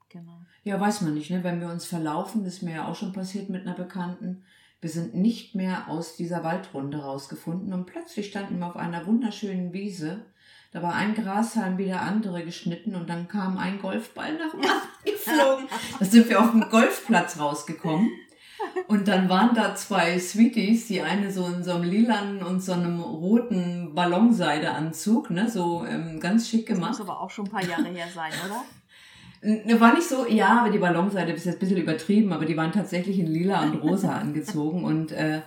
[0.09, 0.43] Genau.
[0.65, 1.43] Ja, weiß man nicht, ne?
[1.43, 4.45] Wenn wir uns verlaufen, das ist mir ja auch schon passiert mit einer Bekannten,
[4.83, 9.73] wir sind nicht mehr aus dieser Waldrunde rausgefunden und plötzlich standen wir auf einer wunderschönen
[9.73, 10.27] Wiese.
[10.73, 14.51] Da war ein Grashalm wie der andere geschnitten und dann kam ein Golfball nach
[15.05, 15.69] dem geflogen.
[16.01, 18.11] Da sind wir auf dem Golfplatz rausgekommen.
[18.89, 22.73] Und dann waren da zwei Sweeties, die eine so in so einem lilanen und so
[22.73, 26.91] einem roten Ballonseideanzug, ne, so ähm, ganz schick gemacht.
[26.91, 28.65] Das muss aber auch schon ein paar Jahre her sein, oder?
[29.43, 32.71] War nicht so, ja, aber die Ballonseite ist jetzt ein bisschen übertrieben, aber die waren
[32.71, 35.41] tatsächlich in lila und rosa angezogen und äh,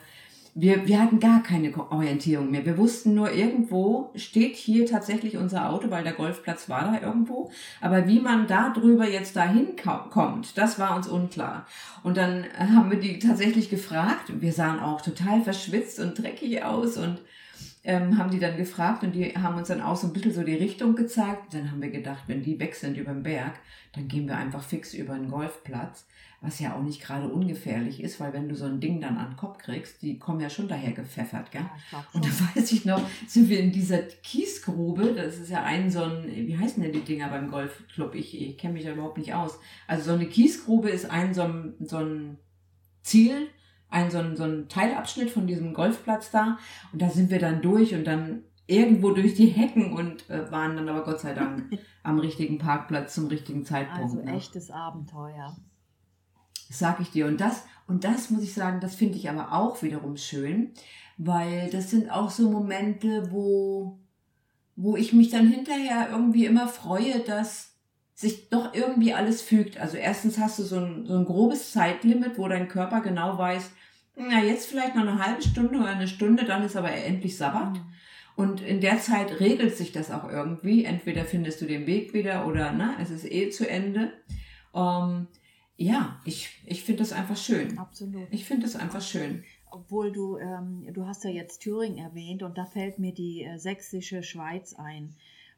[0.57, 2.65] wir, wir hatten gar keine Orientierung mehr.
[2.65, 7.51] Wir wussten nur, irgendwo steht hier tatsächlich unser Auto, weil der Golfplatz war da irgendwo.
[7.81, 9.75] Aber wie man da drüber jetzt dahin
[10.09, 11.67] kommt, das war uns unklar.
[12.03, 14.31] Und dann haben wir die tatsächlich gefragt.
[14.39, 17.19] Wir sahen auch total verschwitzt und dreckig aus und
[17.85, 20.43] ähm, haben die dann gefragt und die haben uns dann auch so ein bisschen so
[20.43, 21.53] die Richtung gezeigt.
[21.53, 23.53] Dann haben wir gedacht, wenn die weg sind über den Berg,
[23.93, 26.07] dann gehen wir einfach fix über den Golfplatz,
[26.41, 29.31] was ja auch nicht gerade ungefährlich ist, weil wenn du so ein Ding dann an
[29.31, 31.65] den Kopf kriegst, die kommen ja schon daher gepfeffert, gell?
[31.91, 35.91] Ja, und da weiß ich noch, sind wir in dieser Kiesgrube, das ist ja ein
[35.91, 38.15] so ein, wie heißen denn die Dinger beim Golfclub?
[38.15, 39.59] Ich, ich kenne mich ja überhaupt nicht aus.
[39.87, 42.39] Also so eine Kiesgrube ist ein so ein, so ein
[43.03, 43.49] Ziel,
[43.89, 46.57] ein so ein, so ein Teilabschnitt von diesem Golfplatz da.
[46.91, 50.75] Und da sind wir dann durch und dann irgendwo durch die Hecken und äh, waren
[50.75, 54.03] dann aber Gott sei Dank am richtigen Parkplatz zum richtigen Zeitpunkt.
[54.03, 54.33] Also noch.
[54.33, 55.55] echtes Abenteuer.
[56.67, 57.27] Das sag ich dir.
[57.27, 60.71] Und das, und das muss ich sagen, das finde ich aber auch wiederum schön,
[61.17, 63.99] weil das sind auch so Momente, wo,
[64.75, 67.74] wo ich mich dann hinterher irgendwie immer freue, dass
[68.15, 69.77] sich doch irgendwie alles fügt.
[69.77, 73.69] Also erstens hast du so ein, so ein grobes Zeitlimit, wo dein Körper genau weiß,
[74.15, 77.73] na jetzt vielleicht noch eine halbe Stunde oder eine Stunde, dann ist aber endlich Sabbat.
[77.73, 77.85] Mhm.
[78.37, 80.85] Und in der Zeit regelt sich das auch irgendwie.
[80.85, 84.13] Entweder findest du den Weg wieder oder na, es ist eh zu Ende.
[84.73, 85.27] Ähm,
[85.77, 87.77] ja, ich, ich finde das einfach schön.
[87.77, 88.27] Absolut.
[88.31, 89.43] Ich finde das einfach schön.
[89.71, 93.57] Obwohl du, ähm, du hast ja jetzt Thüringen erwähnt und da fällt mir die äh,
[93.57, 95.15] sächsische Schweiz ein,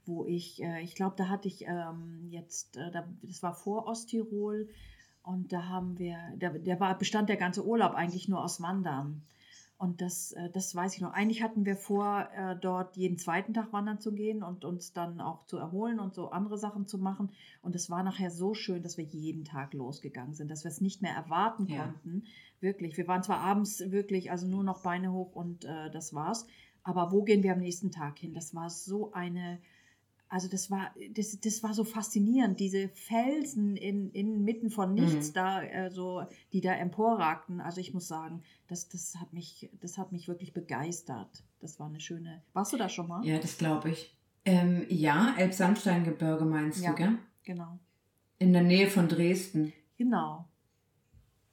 [0.08, 3.88] wo ich, äh, ich glaube, da hatte ich ähm, jetzt, äh, da, das war vor
[3.88, 4.70] Osttirol
[5.24, 9.24] und da haben wir, der, der war, bestand der ganze Urlaub eigentlich nur aus Wandern.
[9.80, 11.14] Und das, äh, das weiß ich noch.
[11.14, 15.22] Eigentlich hatten wir vor, äh, dort jeden zweiten Tag wandern zu gehen und uns dann
[15.22, 17.30] auch zu erholen und so andere Sachen zu machen.
[17.62, 20.82] Und es war nachher so schön, dass wir jeden Tag losgegangen sind, dass wir es
[20.82, 21.84] nicht mehr erwarten ja.
[21.84, 22.24] konnten.
[22.60, 22.98] Wirklich.
[22.98, 26.48] Wir waren zwar abends wirklich, also nur noch Beine hoch und äh, das war's.
[26.82, 28.34] Aber wo gehen wir am nächsten Tag hin?
[28.34, 29.60] Das war so eine
[30.30, 35.34] also das war, das, das war so faszinierend, diese Felsen in, inmitten von nichts mhm.
[35.34, 37.62] da, äh, so, die da emporragten.
[37.62, 41.44] Also ich muss sagen, das, das, hat mich, das hat mich wirklich begeistert.
[41.60, 42.42] Das war eine schöne.
[42.54, 43.26] Warst du da schon mal?
[43.26, 44.16] Ja, das glaube ich.
[44.46, 47.18] Ähm, ja, Elbsandsteingebirge meinst ja, du, gell?
[47.44, 47.80] Genau.
[48.40, 49.74] In der Nähe von Dresden.
[49.98, 50.46] Genau.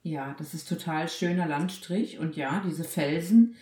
[0.02, 3.56] Ja, das ist total schöner Landstrich und ja, diese Felsen,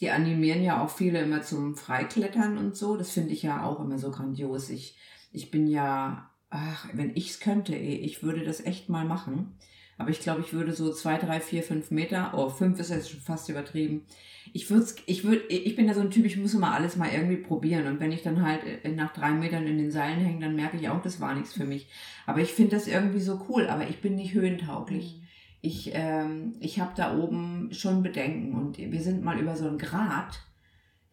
[0.00, 2.96] die animieren ja auch viele immer zum Freiklettern und so.
[2.96, 4.70] Das finde ich ja auch immer so grandios.
[4.70, 4.96] Ich,
[5.32, 9.58] ich bin ja, ach, wenn ich es könnte, ich würde das echt mal machen.
[9.98, 13.10] Aber ich glaube, ich würde so zwei, drei, vier, fünf Meter, oh, fünf ist jetzt
[13.10, 14.06] schon fast übertrieben.
[14.52, 17.10] Ich würde, ich würde, ich bin ja so ein Typ, ich muss immer alles mal
[17.12, 17.88] irgendwie probieren.
[17.88, 20.76] Und wenn ich dann halt äh, nach drei Metern in den Seilen hänge, dann merke
[20.76, 21.88] ich auch, das war nichts für mich.
[22.26, 23.66] Aber ich finde das irgendwie so cool.
[23.66, 25.20] Aber ich bin nicht höhentauglich.
[25.60, 29.78] Ich, ähm, ich habe da oben schon Bedenken und wir sind mal über so einen
[29.78, 30.40] Grat,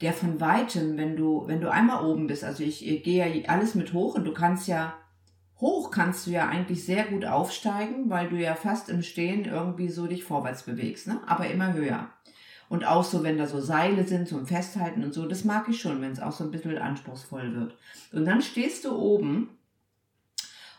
[0.01, 3.49] der von weitem, wenn du, wenn du einmal oben bist, also ich, ich gehe ja
[3.49, 4.93] alles mit hoch und du kannst ja,
[5.59, 9.89] hoch kannst du ja eigentlich sehr gut aufsteigen, weil du ja fast im Stehen irgendwie
[9.89, 11.21] so dich vorwärts bewegst, ne?
[11.25, 12.09] aber immer höher.
[12.67, 15.79] Und auch so, wenn da so Seile sind zum Festhalten und so, das mag ich
[15.79, 17.77] schon, wenn es auch so ein bisschen anspruchsvoll wird.
[18.11, 19.49] Und dann stehst du oben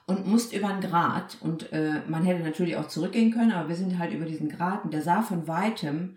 [0.06, 1.36] und musst über einen Grat.
[1.40, 4.84] Und äh, man hätte natürlich auch zurückgehen können, aber wir sind halt über diesen Grat
[4.84, 6.16] und der sah von weitem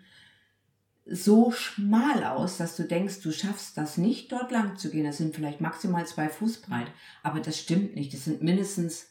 [1.06, 5.04] so schmal aus, dass du denkst, du schaffst das nicht, dort lang zu gehen.
[5.04, 6.86] Das sind vielleicht maximal zwei Fuß breit.
[7.24, 8.14] Aber das stimmt nicht.
[8.14, 9.08] Das sind mindestens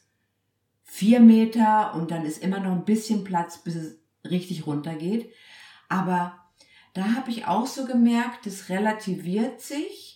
[0.82, 5.30] vier Meter und dann ist immer noch ein bisschen Platz, bis es richtig runter geht.
[5.88, 6.38] Aber
[6.94, 10.09] da habe ich auch so gemerkt, das relativiert sich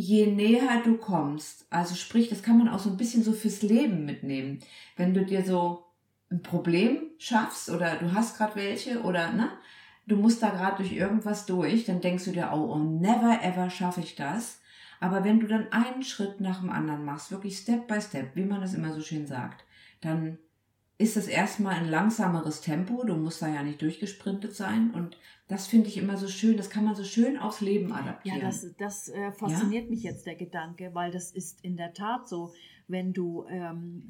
[0.00, 3.62] je näher du kommst, also sprich, das kann man auch so ein bisschen so fürs
[3.62, 4.60] Leben mitnehmen.
[4.96, 5.86] Wenn du dir so
[6.30, 9.50] ein Problem schaffst oder du hast gerade welche oder ne,
[10.06, 13.70] du musst da gerade durch irgendwas durch, dann denkst du dir, oh, oh never ever
[13.70, 14.60] schaffe ich das.
[15.00, 18.44] Aber wenn du dann einen Schritt nach dem anderen machst, wirklich Step by Step, wie
[18.44, 19.64] man das immer so schön sagt,
[20.00, 20.38] dann
[20.98, 23.04] ist das erstmal ein langsameres Tempo.
[23.04, 24.90] Du musst da ja nicht durchgesprintet sein.
[24.90, 26.56] Und das finde ich immer so schön.
[26.56, 28.40] Das kann man so schön aufs Leben adaptieren.
[28.40, 29.90] Ja, das, das äh, fasziniert ja?
[29.90, 32.52] mich jetzt, der Gedanke, weil das ist in der Tat so
[32.88, 34.08] wenn du, ähm,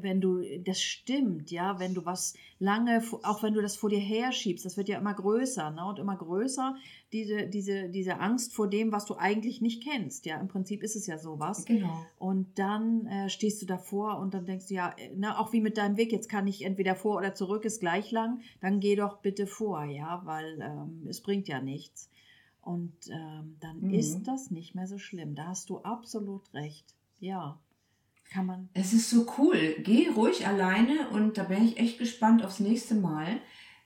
[0.00, 3.98] wenn du, das stimmt, ja, wenn du was lange, auch wenn du das vor dir
[3.98, 6.76] herschiebst, das wird ja immer größer, ne, und immer größer,
[7.12, 10.94] diese, diese, diese Angst vor dem, was du eigentlich nicht kennst, ja, im Prinzip ist
[10.94, 11.64] es ja sowas.
[11.64, 12.06] Genau.
[12.18, 15.76] Und dann äh, stehst du davor und dann denkst du, ja, ne, auch wie mit
[15.76, 19.18] deinem Weg, jetzt kann ich entweder vor oder zurück, ist gleich lang, dann geh doch
[19.18, 22.08] bitte vor, ja, weil ähm, es bringt ja nichts.
[22.62, 23.94] Und ähm, dann mhm.
[23.94, 25.34] ist das nicht mehr so schlimm.
[25.34, 26.94] Da hast du absolut recht.
[27.18, 27.58] Ja.
[28.32, 28.68] Kann man.
[28.74, 29.76] Es ist so cool.
[29.82, 33.40] Geh ruhig alleine und da bin ich echt gespannt aufs nächste Mal.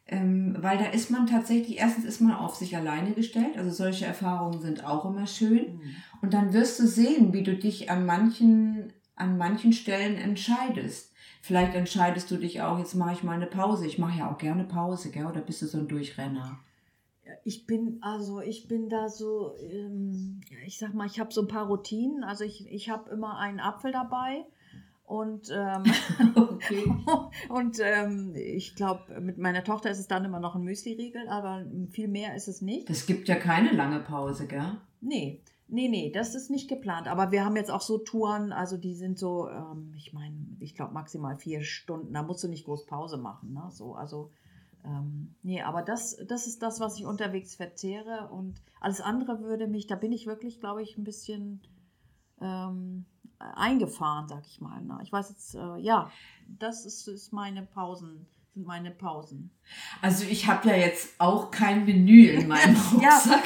[0.06, 4.04] Ähm, weil da ist man tatsächlich, erstens ist man auf sich alleine gestellt, also solche
[4.04, 5.76] Erfahrungen sind auch immer schön.
[5.76, 5.96] Mhm.
[6.20, 11.10] Und dann wirst du sehen, wie du dich an manchen, an manchen Stellen entscheidest.
[11.40, 13.86] Vielleicht entscheidest du dich auch, jetzt mache ich mal eine Pause.
[13.86, 15.26] Ich mache ja auch gerne Pause, gell?
[15.26, 16.58] oder bist du so ein Durchrenner?
[17.44, 21.48] Ich bin, also ich bin da so, ähm, ich sag mal, ich habe so ein
[21.48, 22.24] paar Routinen.
[22.24, 24.44] Also ich, ich habe immer einen Apfel dabei
[25.06, 25.84] und, ähm,
[27.48, 31.64] und ähm, ich glaube, mit meiner Tochter ist es dann immer noch ein Müsli-Riegel, aber
[31.90, 32.88] viel mehr ist es nicht.
[32.88, 34.78] Es gibt ja keine lange Pause, gell?
[35.00, 35.40] Nee.
[35.66, 37.08] Nee, nee, das ist nicht geplant.
[37.08, 40.74] Aber wir haben jetzt auch so Touren, also die sind so, ähm, ich meine, ich
[40.74, 42.12] glaube maximal vier Stunden.
[42.12, 43.54] Da musst du nicht groß Pause machen.
[43.54, 43.62] Ne?
[43.70, 44.30] So, also
[44.84, 49.66] ähm, nee, aber das, das ist das, was ich unterwegs verzehre und alles andere würde
[49.66, 51.62] mich, da bin ich wirklich, glaube ich, ein bisschen
[52.40, 53.06] ähm,
[53.38, 54.82] eingefahren, sag ich mal.
[54.82, 54.98] Ne?
[55.02, 56.10] Ich weiß jetzt, äh, ja,
[56.46, 59.50] das ist, ist meine Pausen, sind meine Pausen.
[60.02, 63.44] Also ich habe ja jetzt auch kein Menü in meinem Rucksack.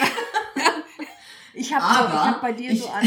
[1.55, 3.07] ich habe hab bei dir so an,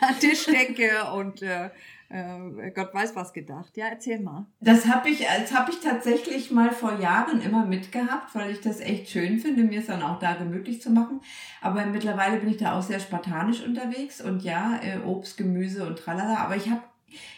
[0.00, 1.70] an Tischdecke und äh,
[2.10, 3.76] äh, Gott weiß was gedacht.
[3.76, 4.46] Ja, erzähl mal.
[4.60, 9.10] Das habe ich, habe ich tatsächlich mal vor Jahren immer mitgehabt, weil ich das echt
[9.10, 11.20] schön finde, mir es dann auch da gemütlich zu machen.
[11.60, 16.00] Aber mittlerweile bin ich da auch sehr spartanisch unterwegs und ja, äh, Obst, Gemüse und
[16.00, 16.38] tralala.
[16.38, 16.82] Aber ich habe,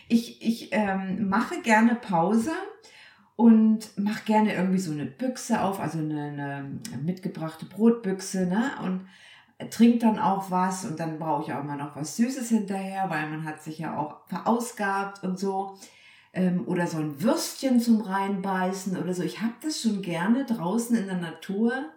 [0.09, 2.53] ich, ich ähm, mache gerne Pause
[3.37, 8.71] und mache gerne irgendwie so eine Büchse auf, also eine, eine mitgebrachte Brotbüchse, ne?
[8.83, 9.07] Und
[9.71, 13.29] trinkt dann auch was und dann brauche ich auch mal noch was Süßes hinterher, weil
[13.29, 15.77] man hat sich ja auch verausgabt und so.
[16.35, 19.23] Ähm, oder so ein Würstchen zum Reinbeißen oder so.
[19.23, 21.91] Ich habe das schon gerne draußen in der Natur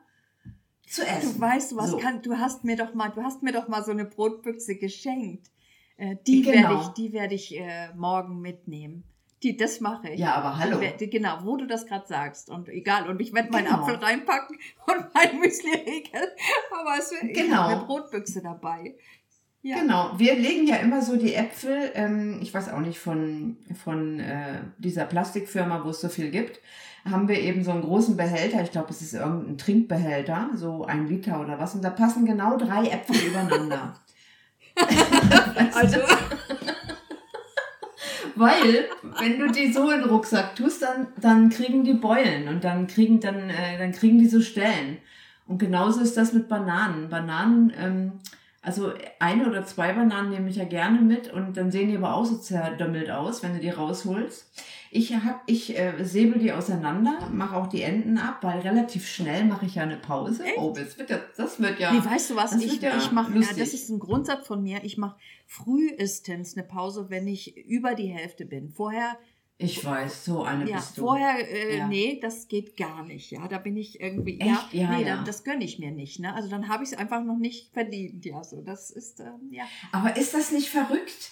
[0.88, 1.36] zu essen.
[1.36, 1.98] Du weißt was, so.
[1.98, 5.52] kann, du hast mir doch mal, du hast mir doch mal so eine Brotbüchse geschenkt.
[5.98, 6.70] Äh, die genau.
[6.70, 9.04] werde ich, die werde ich äh, morgen mitnehmen.
[9.44, 10.20] Die, das mache ich.
[10.20, 10.80] Ja, aber hallo.
[11.00, 12.50] Die, genau, wo du das gerade sagst.
[12.50, 13.80] Und egal, und ich werde meinen genau.
[13.80, 16.32] Apfel reinpacken und mein Müsli-Riegel.
[16.72, 17.68] Aber es wird genau.
[17.68, 18.96] eine Brotbüchse dabei.
[19.62, 19.80] Ja.
[19.80, 24.20] Genau, wir legen ja immer so die Äpfel, ähm, ich weiß auch nicht, von, von
[24.20, 26.62] äh, dieser Plastikfirma, wo es so viel gibt,
[27.04, 31.08] haben wir eben so einen großen Behälter, ich glaube, es ist irgendein Trinkbehälter, so ein
[31.08, 33.96] Liter oder was, und da passen genau drei Äpfel übereinander.
[35.74, 35.98] also,
[38.36, 38.86] weil,
[39.20, 42.88] wenn du die so in den Rucksack tust, dann, dann kriegen die Beulen und dann
[42.88, 44.98] kriegen, dann, äh, dann kriegen die so Stellen.
[45.48, 47.10] Und genauso ist das mit Bananen.
[47.10, 48.12] Bananen, ähm,
[48.66, 52.16] also eine oder zwei Bananen nehme ich ja gerne mit und dann sehen die aber
[52.16, 54.52] auch so zerdümmelt aus, wenn du die rausholst.
[54.92, 59.44] Ich hab, ich äh, säbel die auseinander, mache auch die Enden ab, weil relativ schnell
[59.44, 60.44] mache ich ja eine Pause.
[60.44, 60.58] Echt?
[60.58, 61.92] Oh, das wird ja, das wird ja.
[61.92, 62.56] Nee, weißt du was?
[62.56, 64.84] Ich, ja ich mache, ja, das ist ein Grundsatz von mir.
[64.84, 68.70] Ich mache frühestens eine Pause, wenn ich über die Hälfte bin.
[68.70, 69.18] Vorher
[69.58, 71.02] ich weiß, so eine ja, bist du.
[71.04, 71.88] Vorher, äh, ja.
[71.88, 73.32] nee, das geht gar nicht.
[73.32, 74.40] Ja, da bin ich irgendwie.
[74.40, 74.50] Echt?
[74.50, 75.24] Ja, ja nee, ja.
[75.24, 76.20] das gönne ich mir nicht.
[76.20, 76.34] Ne?
[76.34, 78.26] Also dann habe ich es einfach noch nicht verdient.
[78.26, 79.64] Ja, so das ist ähm, ja.
[79.94, 81.32] Aber ist das nicht verrückt?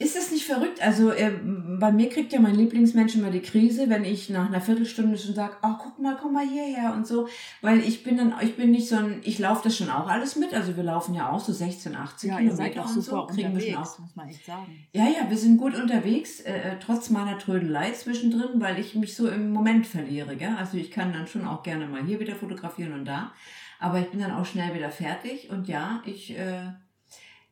[0.00, 0.80] Ist das nicht verrückt?
[0.80, 1.30] Also äh,
[1.78, 5.34] bei mir kriegt ja mein Lieblingsmensch immer die Krise, wenn ich nach einer Viertelstunde schon
[5.34, 7.28] sage, oh, guck mal, komm mal hierher und so.
[7.60, 10.36] Weil ich bin dann, ich bin nicht so ein, ich laufe das schon auch alles
[10.36, 10.54] mit.
[10.54, 13.26] Also wir laufen ja auch so 16, 18 ja, Kilometer ihr seid auch und super
[13.28, 13.34] so.
[13.34, 13.98] Kriegen wir schon auch.
[13.98, 14.86] muss man echt sagen.
[14.94, 19.14] Ja, ja, wir sind gut unterwegs, äh, äh, trotz meiner Trödelei zwischendrin, weil ich mich
[19.14, 20.34] so im Moment verliere.
[20.34, 20.56] Gell?
[20.58, 23.32] Also ich kann dann schon auch gerne mal hier wieder fotografieren und da.
[23.78, 26.30] Aber ich bin dann auch schnell wieder fertig und ja, ich...
[26.38, 26.72] Äh,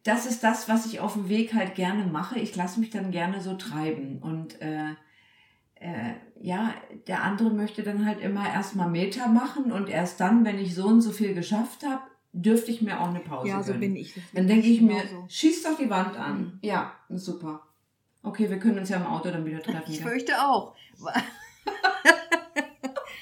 [0.04, 2.38] das ist das, was ich auf dem Weg halt gerne mache.
[2.38, 4.18] Ich lasse mich dann gerne so treiben.
[4.20, 4.90] Und äh,
[5.74, 6.74] äh, ja,
[7.06, 10.86] der andere möchte dann halt immer erstmal Meter machen und erst dann, wenn ich so
[10.86, 13.80] und so viel geschafft habe, dürfte ich mir auch eine Pause Ja, so gönnen.
[13.80, 14.14] bin ich.
[14.32, 15.24] Dann denke ich mir, so.
[15.28, 16.38] schieß doch die Wand an.
[16.40, 16.58] Mhm.
[16.62, 17.62] Ja, super.
[18.22, 19.90] Okay, wir können uns ja im Auto dann wieder treffen.
[19.92, 20.74] Ich fürchte auch.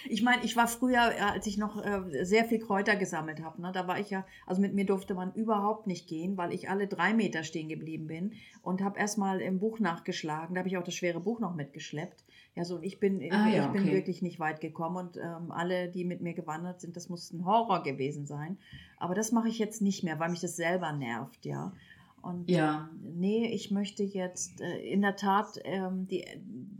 [0.08, 3.60] Ich meine, ich war früher, äh, als ich noch äh, sehr viel Kräuter gesammelt habe,
[3.60, 6.68] ne, da war ich ja, also mit mir durfte man überhaupt nicht gehen, weil ich
[6.68, 10.54] alle drei Meter stehen geblieben bin und habe erstmal im Buch nachgeschlagen.
[10.54, 12.24] Da habe ich auch das schwere Buch noch mitgeschleppt.
[12.54, 15.88] Ja, so ich bin, ah, ich ja, bin wirklich nicht weit gekommen und ähm, alle,
[15.88, 18.56] die mit mir gewandert sind, das muss ein Horror gewesen sein.
[18.98, 21.74] Aber das mache ich jetzt nicht mehr, weil mich das selber nervt, ja.
[22.22, 22.90] Und ja.
[23.00, 26.24] nee, ich möchte jetzt äh, in der Tat ähm, die,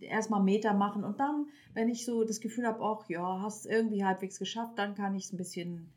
[0.01, 4.05] erstmal Meter machen und dann, wenn ich so das Gefühl habe, ach ja, hast irgendwie
[4.05, 5.93] halbwegs geschafft, dann kann ich es ein bisschen,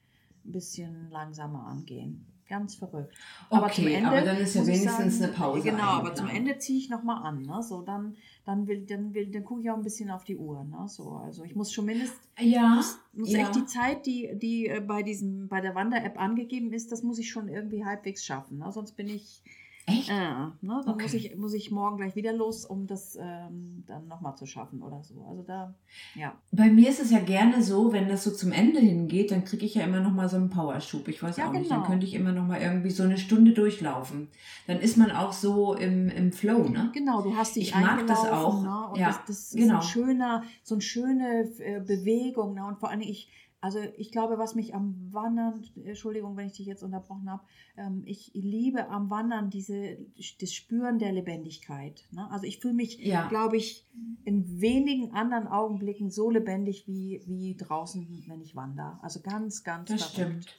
[0.46, 2.26] ein bisschen langsamer angehen.
[2.50, 3.16] Ganz verrückt.
[3.52, 5.62] Okay, aber, zum Ende, aber dann ist ja wenigstens sagen, eine Pause.
[5.70, 7.44] Genau, aber zum Ende ziehe ich nochmal an.
[7.44, 7.62] Ne?
[7.62, 10.64] So, dann, dann, will, dann, will, dann gucke ich auch ein bisschen auf die Uhr.
[10.64, 10.88] Ne?
[10.88, 13.42] So, also ich muss schon mindestens, ja, muss, muss ja.
[13.42, 17.20] echt die Zeit, die, die äh, bei, diesem, bei der Wander-App angegeben ist, das muss
[17.20, 18.58] ich schon irgendwie halbwegs schaffen.
[18.58, 18.72] Ne?
[18.72, 19.44] Sonst bin ich
[19.86, 20.10] Echt?
[20.10, 20.82] Ja, ne?
[20.86, 21.04] Dann okay.
[21.04, 24.82] muss, ich, muss ich morgen gleich wieder los, um das ähm, dann nochmal zu schaffen
[24.82, 25.26] oder so.
[25.28, 25.74] Also da,
[26.16, 26.34] ja.
[26.52, 29.66] Bei mir ist es ja gerne so, wenn das so zum Ende hingeht, dann kriege
[29.66, 31.08] ich ja immer nochmal so einen Powerschub.
[31.08, 31.60] Ich weiß ja, auch genau.
[31.60, 31.90] nicht, dann genau.
[31.90, 34.28] könnte ich immer nochmal irgendwie so eine Stunde durchlaufen.
[34.68, 36.92] Dann ist man auch so im, im Flow, ne?
[36.94, 38.62] Genau, du hast dich Ich mag das auch.
[38.62, 38.90] Ne?
[38.92, 39.78] Und ja, das, das ist genau.
[39.78, 42.54] ein schöner, so eine schöne äh, Bewegung.
[42.54, 42.66] Ne?
[42.66, 43.30] Und vor allem, ich
[43.62, 47.44] also ich glaube, was mich am Wandern, Entschuldigung, wenn ich dich jetzt unterbrochen habe,
[47.76, 49.98] ähm, ich liebe am Wandern diese,
[50.40, 52.08] das Spüren der Lebendigkeit.
[52.12, 52.30] Ne?
[52.32, 53.28] Also ich fühle mich, ja.
[53.28, 53.86] glaube ich,
[54.24, 58.98] in wenigen anderen Augenblicken so lebendig wie, wie draußen, wenn ich wandere.
[59.02, 60.44] Also ganz, ganz Das verrückt.
[60.44, 60.56] stimmt.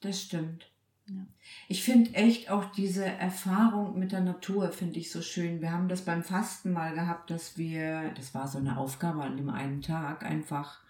[0.00, 0.70] Das stimmt.
[1.08, 1.26] Ja.
[1.68, 5.60] Ich finde echt auch diese Erfahrung mit der Natur, finde ich so schön.
[5.60, 9.36] Wir haben das beim Fasten mal gehabt, dass wir, das war so eine Aufgabe an
[9.36, 10.80] dem einen Tag, einfach,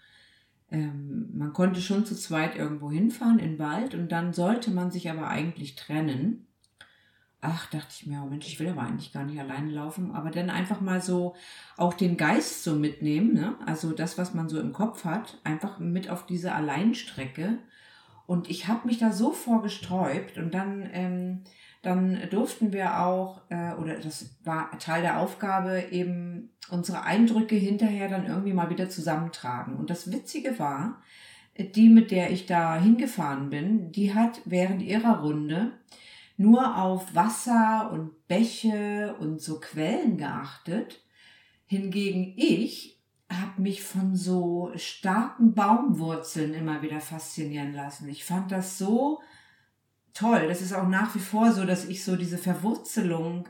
[0.71, 4.91] ähm, man konnte schon zu zweit irgendwo hinfahren in den Wald und dann sollte man
[4.91, 6.47] sich aber eigentlich trennen.
[7.41, 10.29] Ach, dachte ich mir, oh Mensch, ich will aber eigentlich gar nicht alleine laufen, aber
[10.29, 11.35] dann einfach mal so
[11.77, 13.55] auch den Geist so mitnehmen, ne?
[13.65, 17.59] also das, was man so im Kopf hat, einfach mit auf diese Alleinstrecke
[18.29, 21.41] und ich habe mich da so vorgesträubt und dann, ähm,
[21.81, 28.09] dann durften wir auch, äh, oder das war Teil der Aufgabe, eben unsere Eindrücke hinterher
[28.09, 29.75] dann irgendwie mal wieder zusammentragen.
[29.75, 31.01] Und das Witzige war,
[31.57, 35.73] die, mit der ich da hingefahren bin, die hat während ihrer Runde
[36.37, 41.03] nur auf Wasser und Bäche und so Quellen geachtet.
[41.65, 42.97] Hingegen ich
[43.29, 48.09] habe mich von so starken Baumwurzeln immer wieder faszinieren lassen.
[48.09, 49.19] Ich fand das so
[50.13, 50.47] toll.
[50.47, 53.47] Das ist auch nach wie vor so, dass ich so diese Verwurzelung,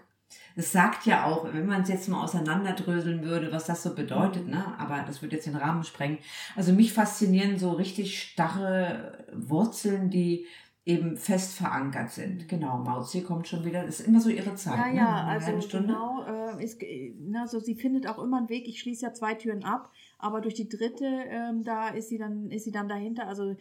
[0.55, 4.47] das sagt ja auch, wenn man es jetzt mal auseinanderdröseln würde, was das so bedeutet,
[4.47, 4.65] ne?
[4.77, 6.17] aber das wird jetzt den Rahmen sprengen.
[6.55, 10.45] Also mich faszinieren so richtig starre Wurzeln, die
[10.85, 12.47] eben fest verankert sind.
[12.47, 13.83] Genau, Mauzi kommt schon wieder.
[13.85, 14.77] Das ist immer so ihre Zeit.
[14.77, 14.95] Ja, ne?
[14.97, 15.87] ja, also Stunde.
[15.87, 16.25] genau.
[16.57, 18.67] Äh, ist, ge- na, also sie findet auch immer einen Weg.
[18.67, 22.49] Ich schließe ja zwei Türen ab, aber durch die dritte, ähm, da ist sie dann,
[22.49, 23.27] ist sie dann dahinter.
[23.27, 23.55] Also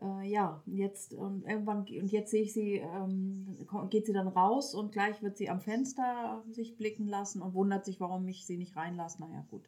[0.00, 3.58] äh, ja, jetzt ähm, irgendwann und jetzt sehe ich sie, ähm,
[3.90, 7.84] geht sie dann raus und gleich wird sie am Fenster sich blicken lassen und wundert
[7.84, 9.20] sich, warum ich sie nicht reinlasse.
[9.20, 9.62] Naja, gut.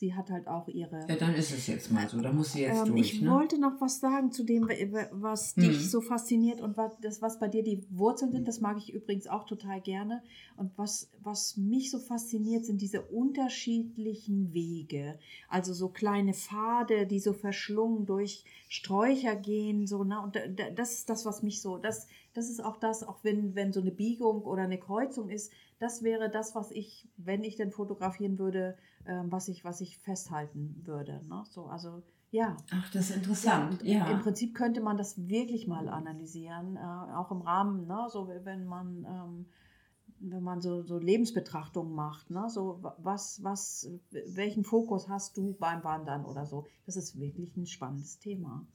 [0.00, 2.20] Sie hat halt auch ihre Ja, dann ist es jetzt mal so.
[2.20, 3.00] Da muss sie jetzt ähm, durch.
[3.14, 3.30] ich ne?
[3.32, 5.62] wollte noch was sagen zu dem, wa- was Mhm.
[5.62, 8.46] dich so fasziniert und was, das, was bei dir die Wurzeln sind.
[8.46, 10.22] Das mag ich übrigens auch total gerne.
[10.56, 15.18] Und was, was mich so fasziniert, sind diese unterschiedlichen Wege.
[15.48, 19.86] Also so kleine Pfade, die so verschlungen durch Sträucher gehen.
[19.86, 20.20] So, ne?
[20.20, 23.18] Und da- da- das ist das, was mich so, das, das ist auch das, auch
[23.24, 27.44] wenn, wenn so eine Biegung oder eine Kreuzung ist, das wäre das, was ich, wenn
[27.44, 28.76] ich denn fotografieren würde,
[29.08, 31.20] ähm, was, ich, was ich festhalten würde.
[31.28, 31.42] Ne?
[31.50, 32.56] So, also ja.
[32.70, 33.82] Ach, das ist interessant.
[33.82, 34.10] Ja, Ja.
[34.10, 38.66] Im Prinzip könnte man das wirklich mal analysieren, äh, auch im Rahmen, ne, so wenn
[38.66, 39.46] man, ähm,
[40.20, 45.54] wenn man so, so Lebensbetrachtungen macht, ne, so wa- was, was, welchen Fokus hast du
[45.58, 46.66] beim Wandern oder so.
[46.86, 48.66] Das ist wirklich ein spannendes Thema.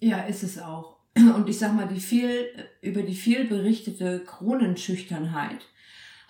[0.00, 0.98] Ja, ist es auch.
[1.16, 2.46] Und ich sag mal, die viel,
[2.82, 5.66] über die viel berichtete Kronenschüchternheit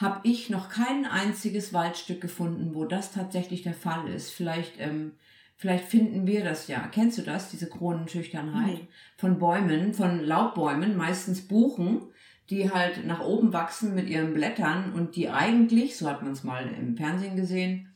[0.00, 4.30] habe ich noch kein einziges Waldstück gefunden, wo das tatsächlich der Fall ist.
[4.30, 5.12] Vielleicht, ähm,
[5.56, 6.88] vielleicht finden wir das ja.
[6.90, 8.78] Kennst du das, diese Kronenschüchternheit?
[8.78, 8.88] Nee.
[9.18, 12.00] Von Bäumen, von Laubbäumen, meistens Buchen,
[12.48, 16.44] die halt nach oben wachsen mit ihren Blättern und die eigentlich, so hat man es
[16.44, 17.92] mal im Fernsehen gesehen,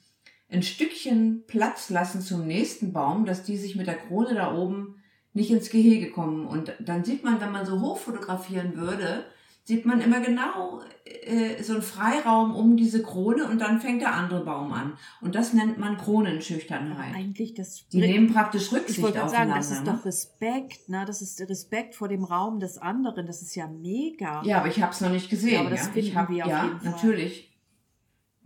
[0.50, 5.02] ein Stückchen Platz lassen zum nächsten Baum, dass die sich mit der Krone da oben
[5.32, 6.46] nicht ins Gehege kommen.
[6.46, 9.24] Und dann sieht man, wenn man so hoch fotografieren würde,
[9.66, 14.14] sieht man immer genau äh, so einen Freiraum um diese Krone und dann fängt der
[14.14, 14.98] andere Baum an.
[15.22, 17.14] Und das nennt man Kronenschüchternheit.
[17.14, 17.88] Eigentlich das.
[17.88, 19.98] Die nehmen praktisch ich Rücksicht wollte gerade sagen, das ist aufeinander.
[20.00, 21.05] doch Respekt, ne?
[21.07, 23.27] Das ist Respekt vor dem Raum des anderen.
[23.27, 24.42] Das ist ja mega.
[24.42, 24.48] ne?
[24.48, 25.55] Ja, aber ich habe es noch nicht gesehen.
[25.55, 25.92] Ja, aber das ja.
[25.92, 26.90] finden ich hab, wir auf ja, jeden Fall.
[26.90, 27.50] natürlich.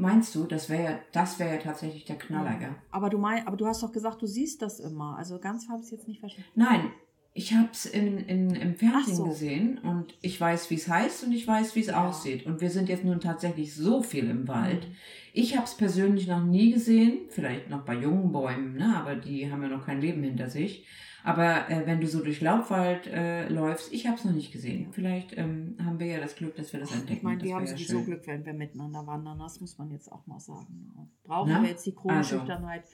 [0.00, 2.76] Meinst du, das wäre ja, das wäre ja tatsächlich der Knaller, gell?
[2.92, 5.16] Aber du mein, aber du hast doch gesagt, du siehst das immer.
[5.18, 6.48] Also ganz habe ich es jetzt nicht verstanden.
[6.54, 6.92] Nein,
[7.38, 9.24] ich habe es in, in, im Fernsehen so.
[9.26, 12.08] gesehen und ich weiß, wie es heißt und ich weiß, wie es Ja.
[12.08, 12.46] aussieht.
[12.46, 14.88] Und wir sind jetzt nun tatsächlich so viel im Wald.
[14.88, 14.94] Mhm.
[15.32, 18.92] Ich habe es persönlich noch nie gesehen, vielleicht noch bei jungen Bäumen, ne?
[18.96, 20.84] aber die haben ja noch kein Leben hinter sich.
[21.22, 24.88] Aber äh, wenn du so durch Laubwald äh, läufst, ich habe es noch nicht gesehen.
[24.92, 27.18] Vielleicht ähm, haben wir ja das Glück, dass wir das entdecken.
[27.18, 28.04] Ich meine, wir haben ja sowieso schön.
[28.04, 29.38] Glück, wenn wir miteinander wandern.
[29.38, 30.92] Das muss man jetzt auch mal sagen.
[31.22, 31.62] Brauchen Na?
[31.62, 32.84] wir jetzt die Kronenschüchternheit?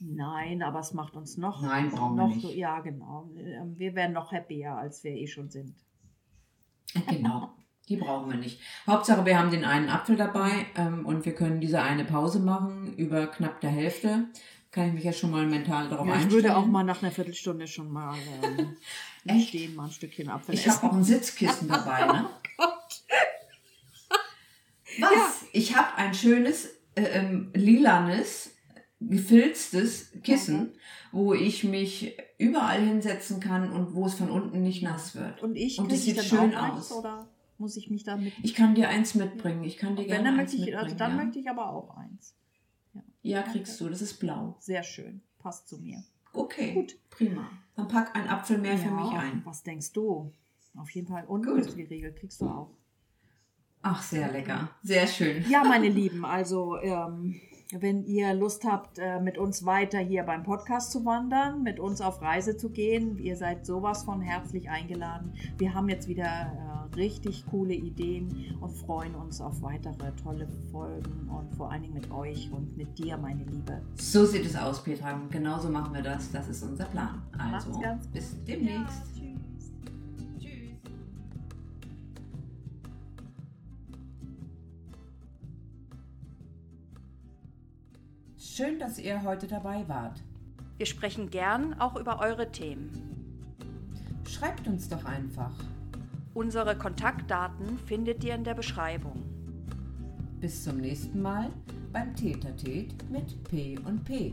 [0.00, 1.62] Nein, aber es macht uns noch.
[1.62, 2.42] Nein, brauchen wir noch nicht.
[2.42, 3.30] So, ja, genau.
[3.38, 5.74] Ähm, Wir werden noch happier, als wir eh schon sind.
[7.08, 7.50] Genau,
[7.88, 8.60] die brauchen wir nicht.
[8.86, 12.94] Hauptsache, wir haben den einen Apfel dabei ähm, und wir können diese eine Pause machen
[12.96, 14.26] über knapp der Hälfte.
[14.70, 16.44] Kann ich mich ja schon mal mental darauf Ja, ich einstellen.
[16.44, 18.14] würde auch mal nach einer Viertelstunde schon mal
[19.26, 22.28] ähm, stehen, mal ein Stückchen Apfel Ich habe auch ein Sitzkissen dabei, ne?
[25.00, 25.44] Was?
[25.52, 28.55] Ich habe ein schönes, äh, ähm, lilanes,
[29.00, 30.72] gefilztes Kissen,
[31.12, 35.42] wo ich mich überall hinsetzen kann und wo es von unten nicht nass wird.
[35.42, 36.92] Und ich Und ich sieht schön aus.
[36.92, 37.28] oder
[37.58, 38.32] muss ich mich da mit...
[38.42, 39.64] Ich kann dir eins mitbringen.
[39.64, 40.82] Ich kann dir gerne dann eins ich, mitbringen.
[40.82, 41.24] also dann ja.
[41.24, 42.34] möchte ich aber auch eins.
[43.22, 43.88] ja, kriegst du.
[43.88, 44.56] Das ist blau.
[44.60, 45.22] Sehr schön.
[45.38, 46.02] Passt zu mir.
[46.32, 46.96] Okay, Gut.
[47.08, 47.48] prima.
[47.76, 49.42] Dann pack ein Apfel mehr für Ja, mich ein.
[49.44, 50.32] Was denkst du?
[50.76, 51.24] Auf jeden Fall.
[51.26, 51.56] Und Gut.
[51.56, 52.70] Müsli-Riegel kriegst du auch.
[53.82, 54.70] Ach, sehr lecker.
[54.82, 55.44] Sehr schön.
[55.48, 57.40] Ja, meine Lieben, also ähm,
[57.72, 62.00] wenn ihr Lust habt, äh, mit uns weiter hier beim Podcast zu wandern, mit uns
[62.00, 63.18] auf Reise zu gehen.
[63.18, 65.32] Ihr seid sowas von herzlich eingeladen.
[65.58, 71.28] Wir haben jetzt wieder äh, richtig coole Ideen und freuen uns auf weitere tolle Folgen
[71.28, 73.82] und vor allen Dingen mit euch und mit dir, meine Liebe.
[73.96, 75.20] So sieht es aus, Petra.
[75.30, 76.30] Genauso machen wir das.
[76.30, 77.22] Das ist unser Plan.
[77.36, 77.80] Also,
[78.12, 79.15] bis demnächst.
[79.15, 79.15] Ja,
[88.56, 90.22] Schön, dass ihr heute dabei wart.
[90.78, 92.90] Wir sprechen gern auch über eure Themen.
[94.26, 95.52] Schreibt uns doch einfach.
[96.32, 99.22] Unsere Kontaktdaten findet ihr in der Beschreibung.
[100.40, 101.50] Bis zum nächsten Mal
[101.92, 104.32] beim Tätertät mit P und P.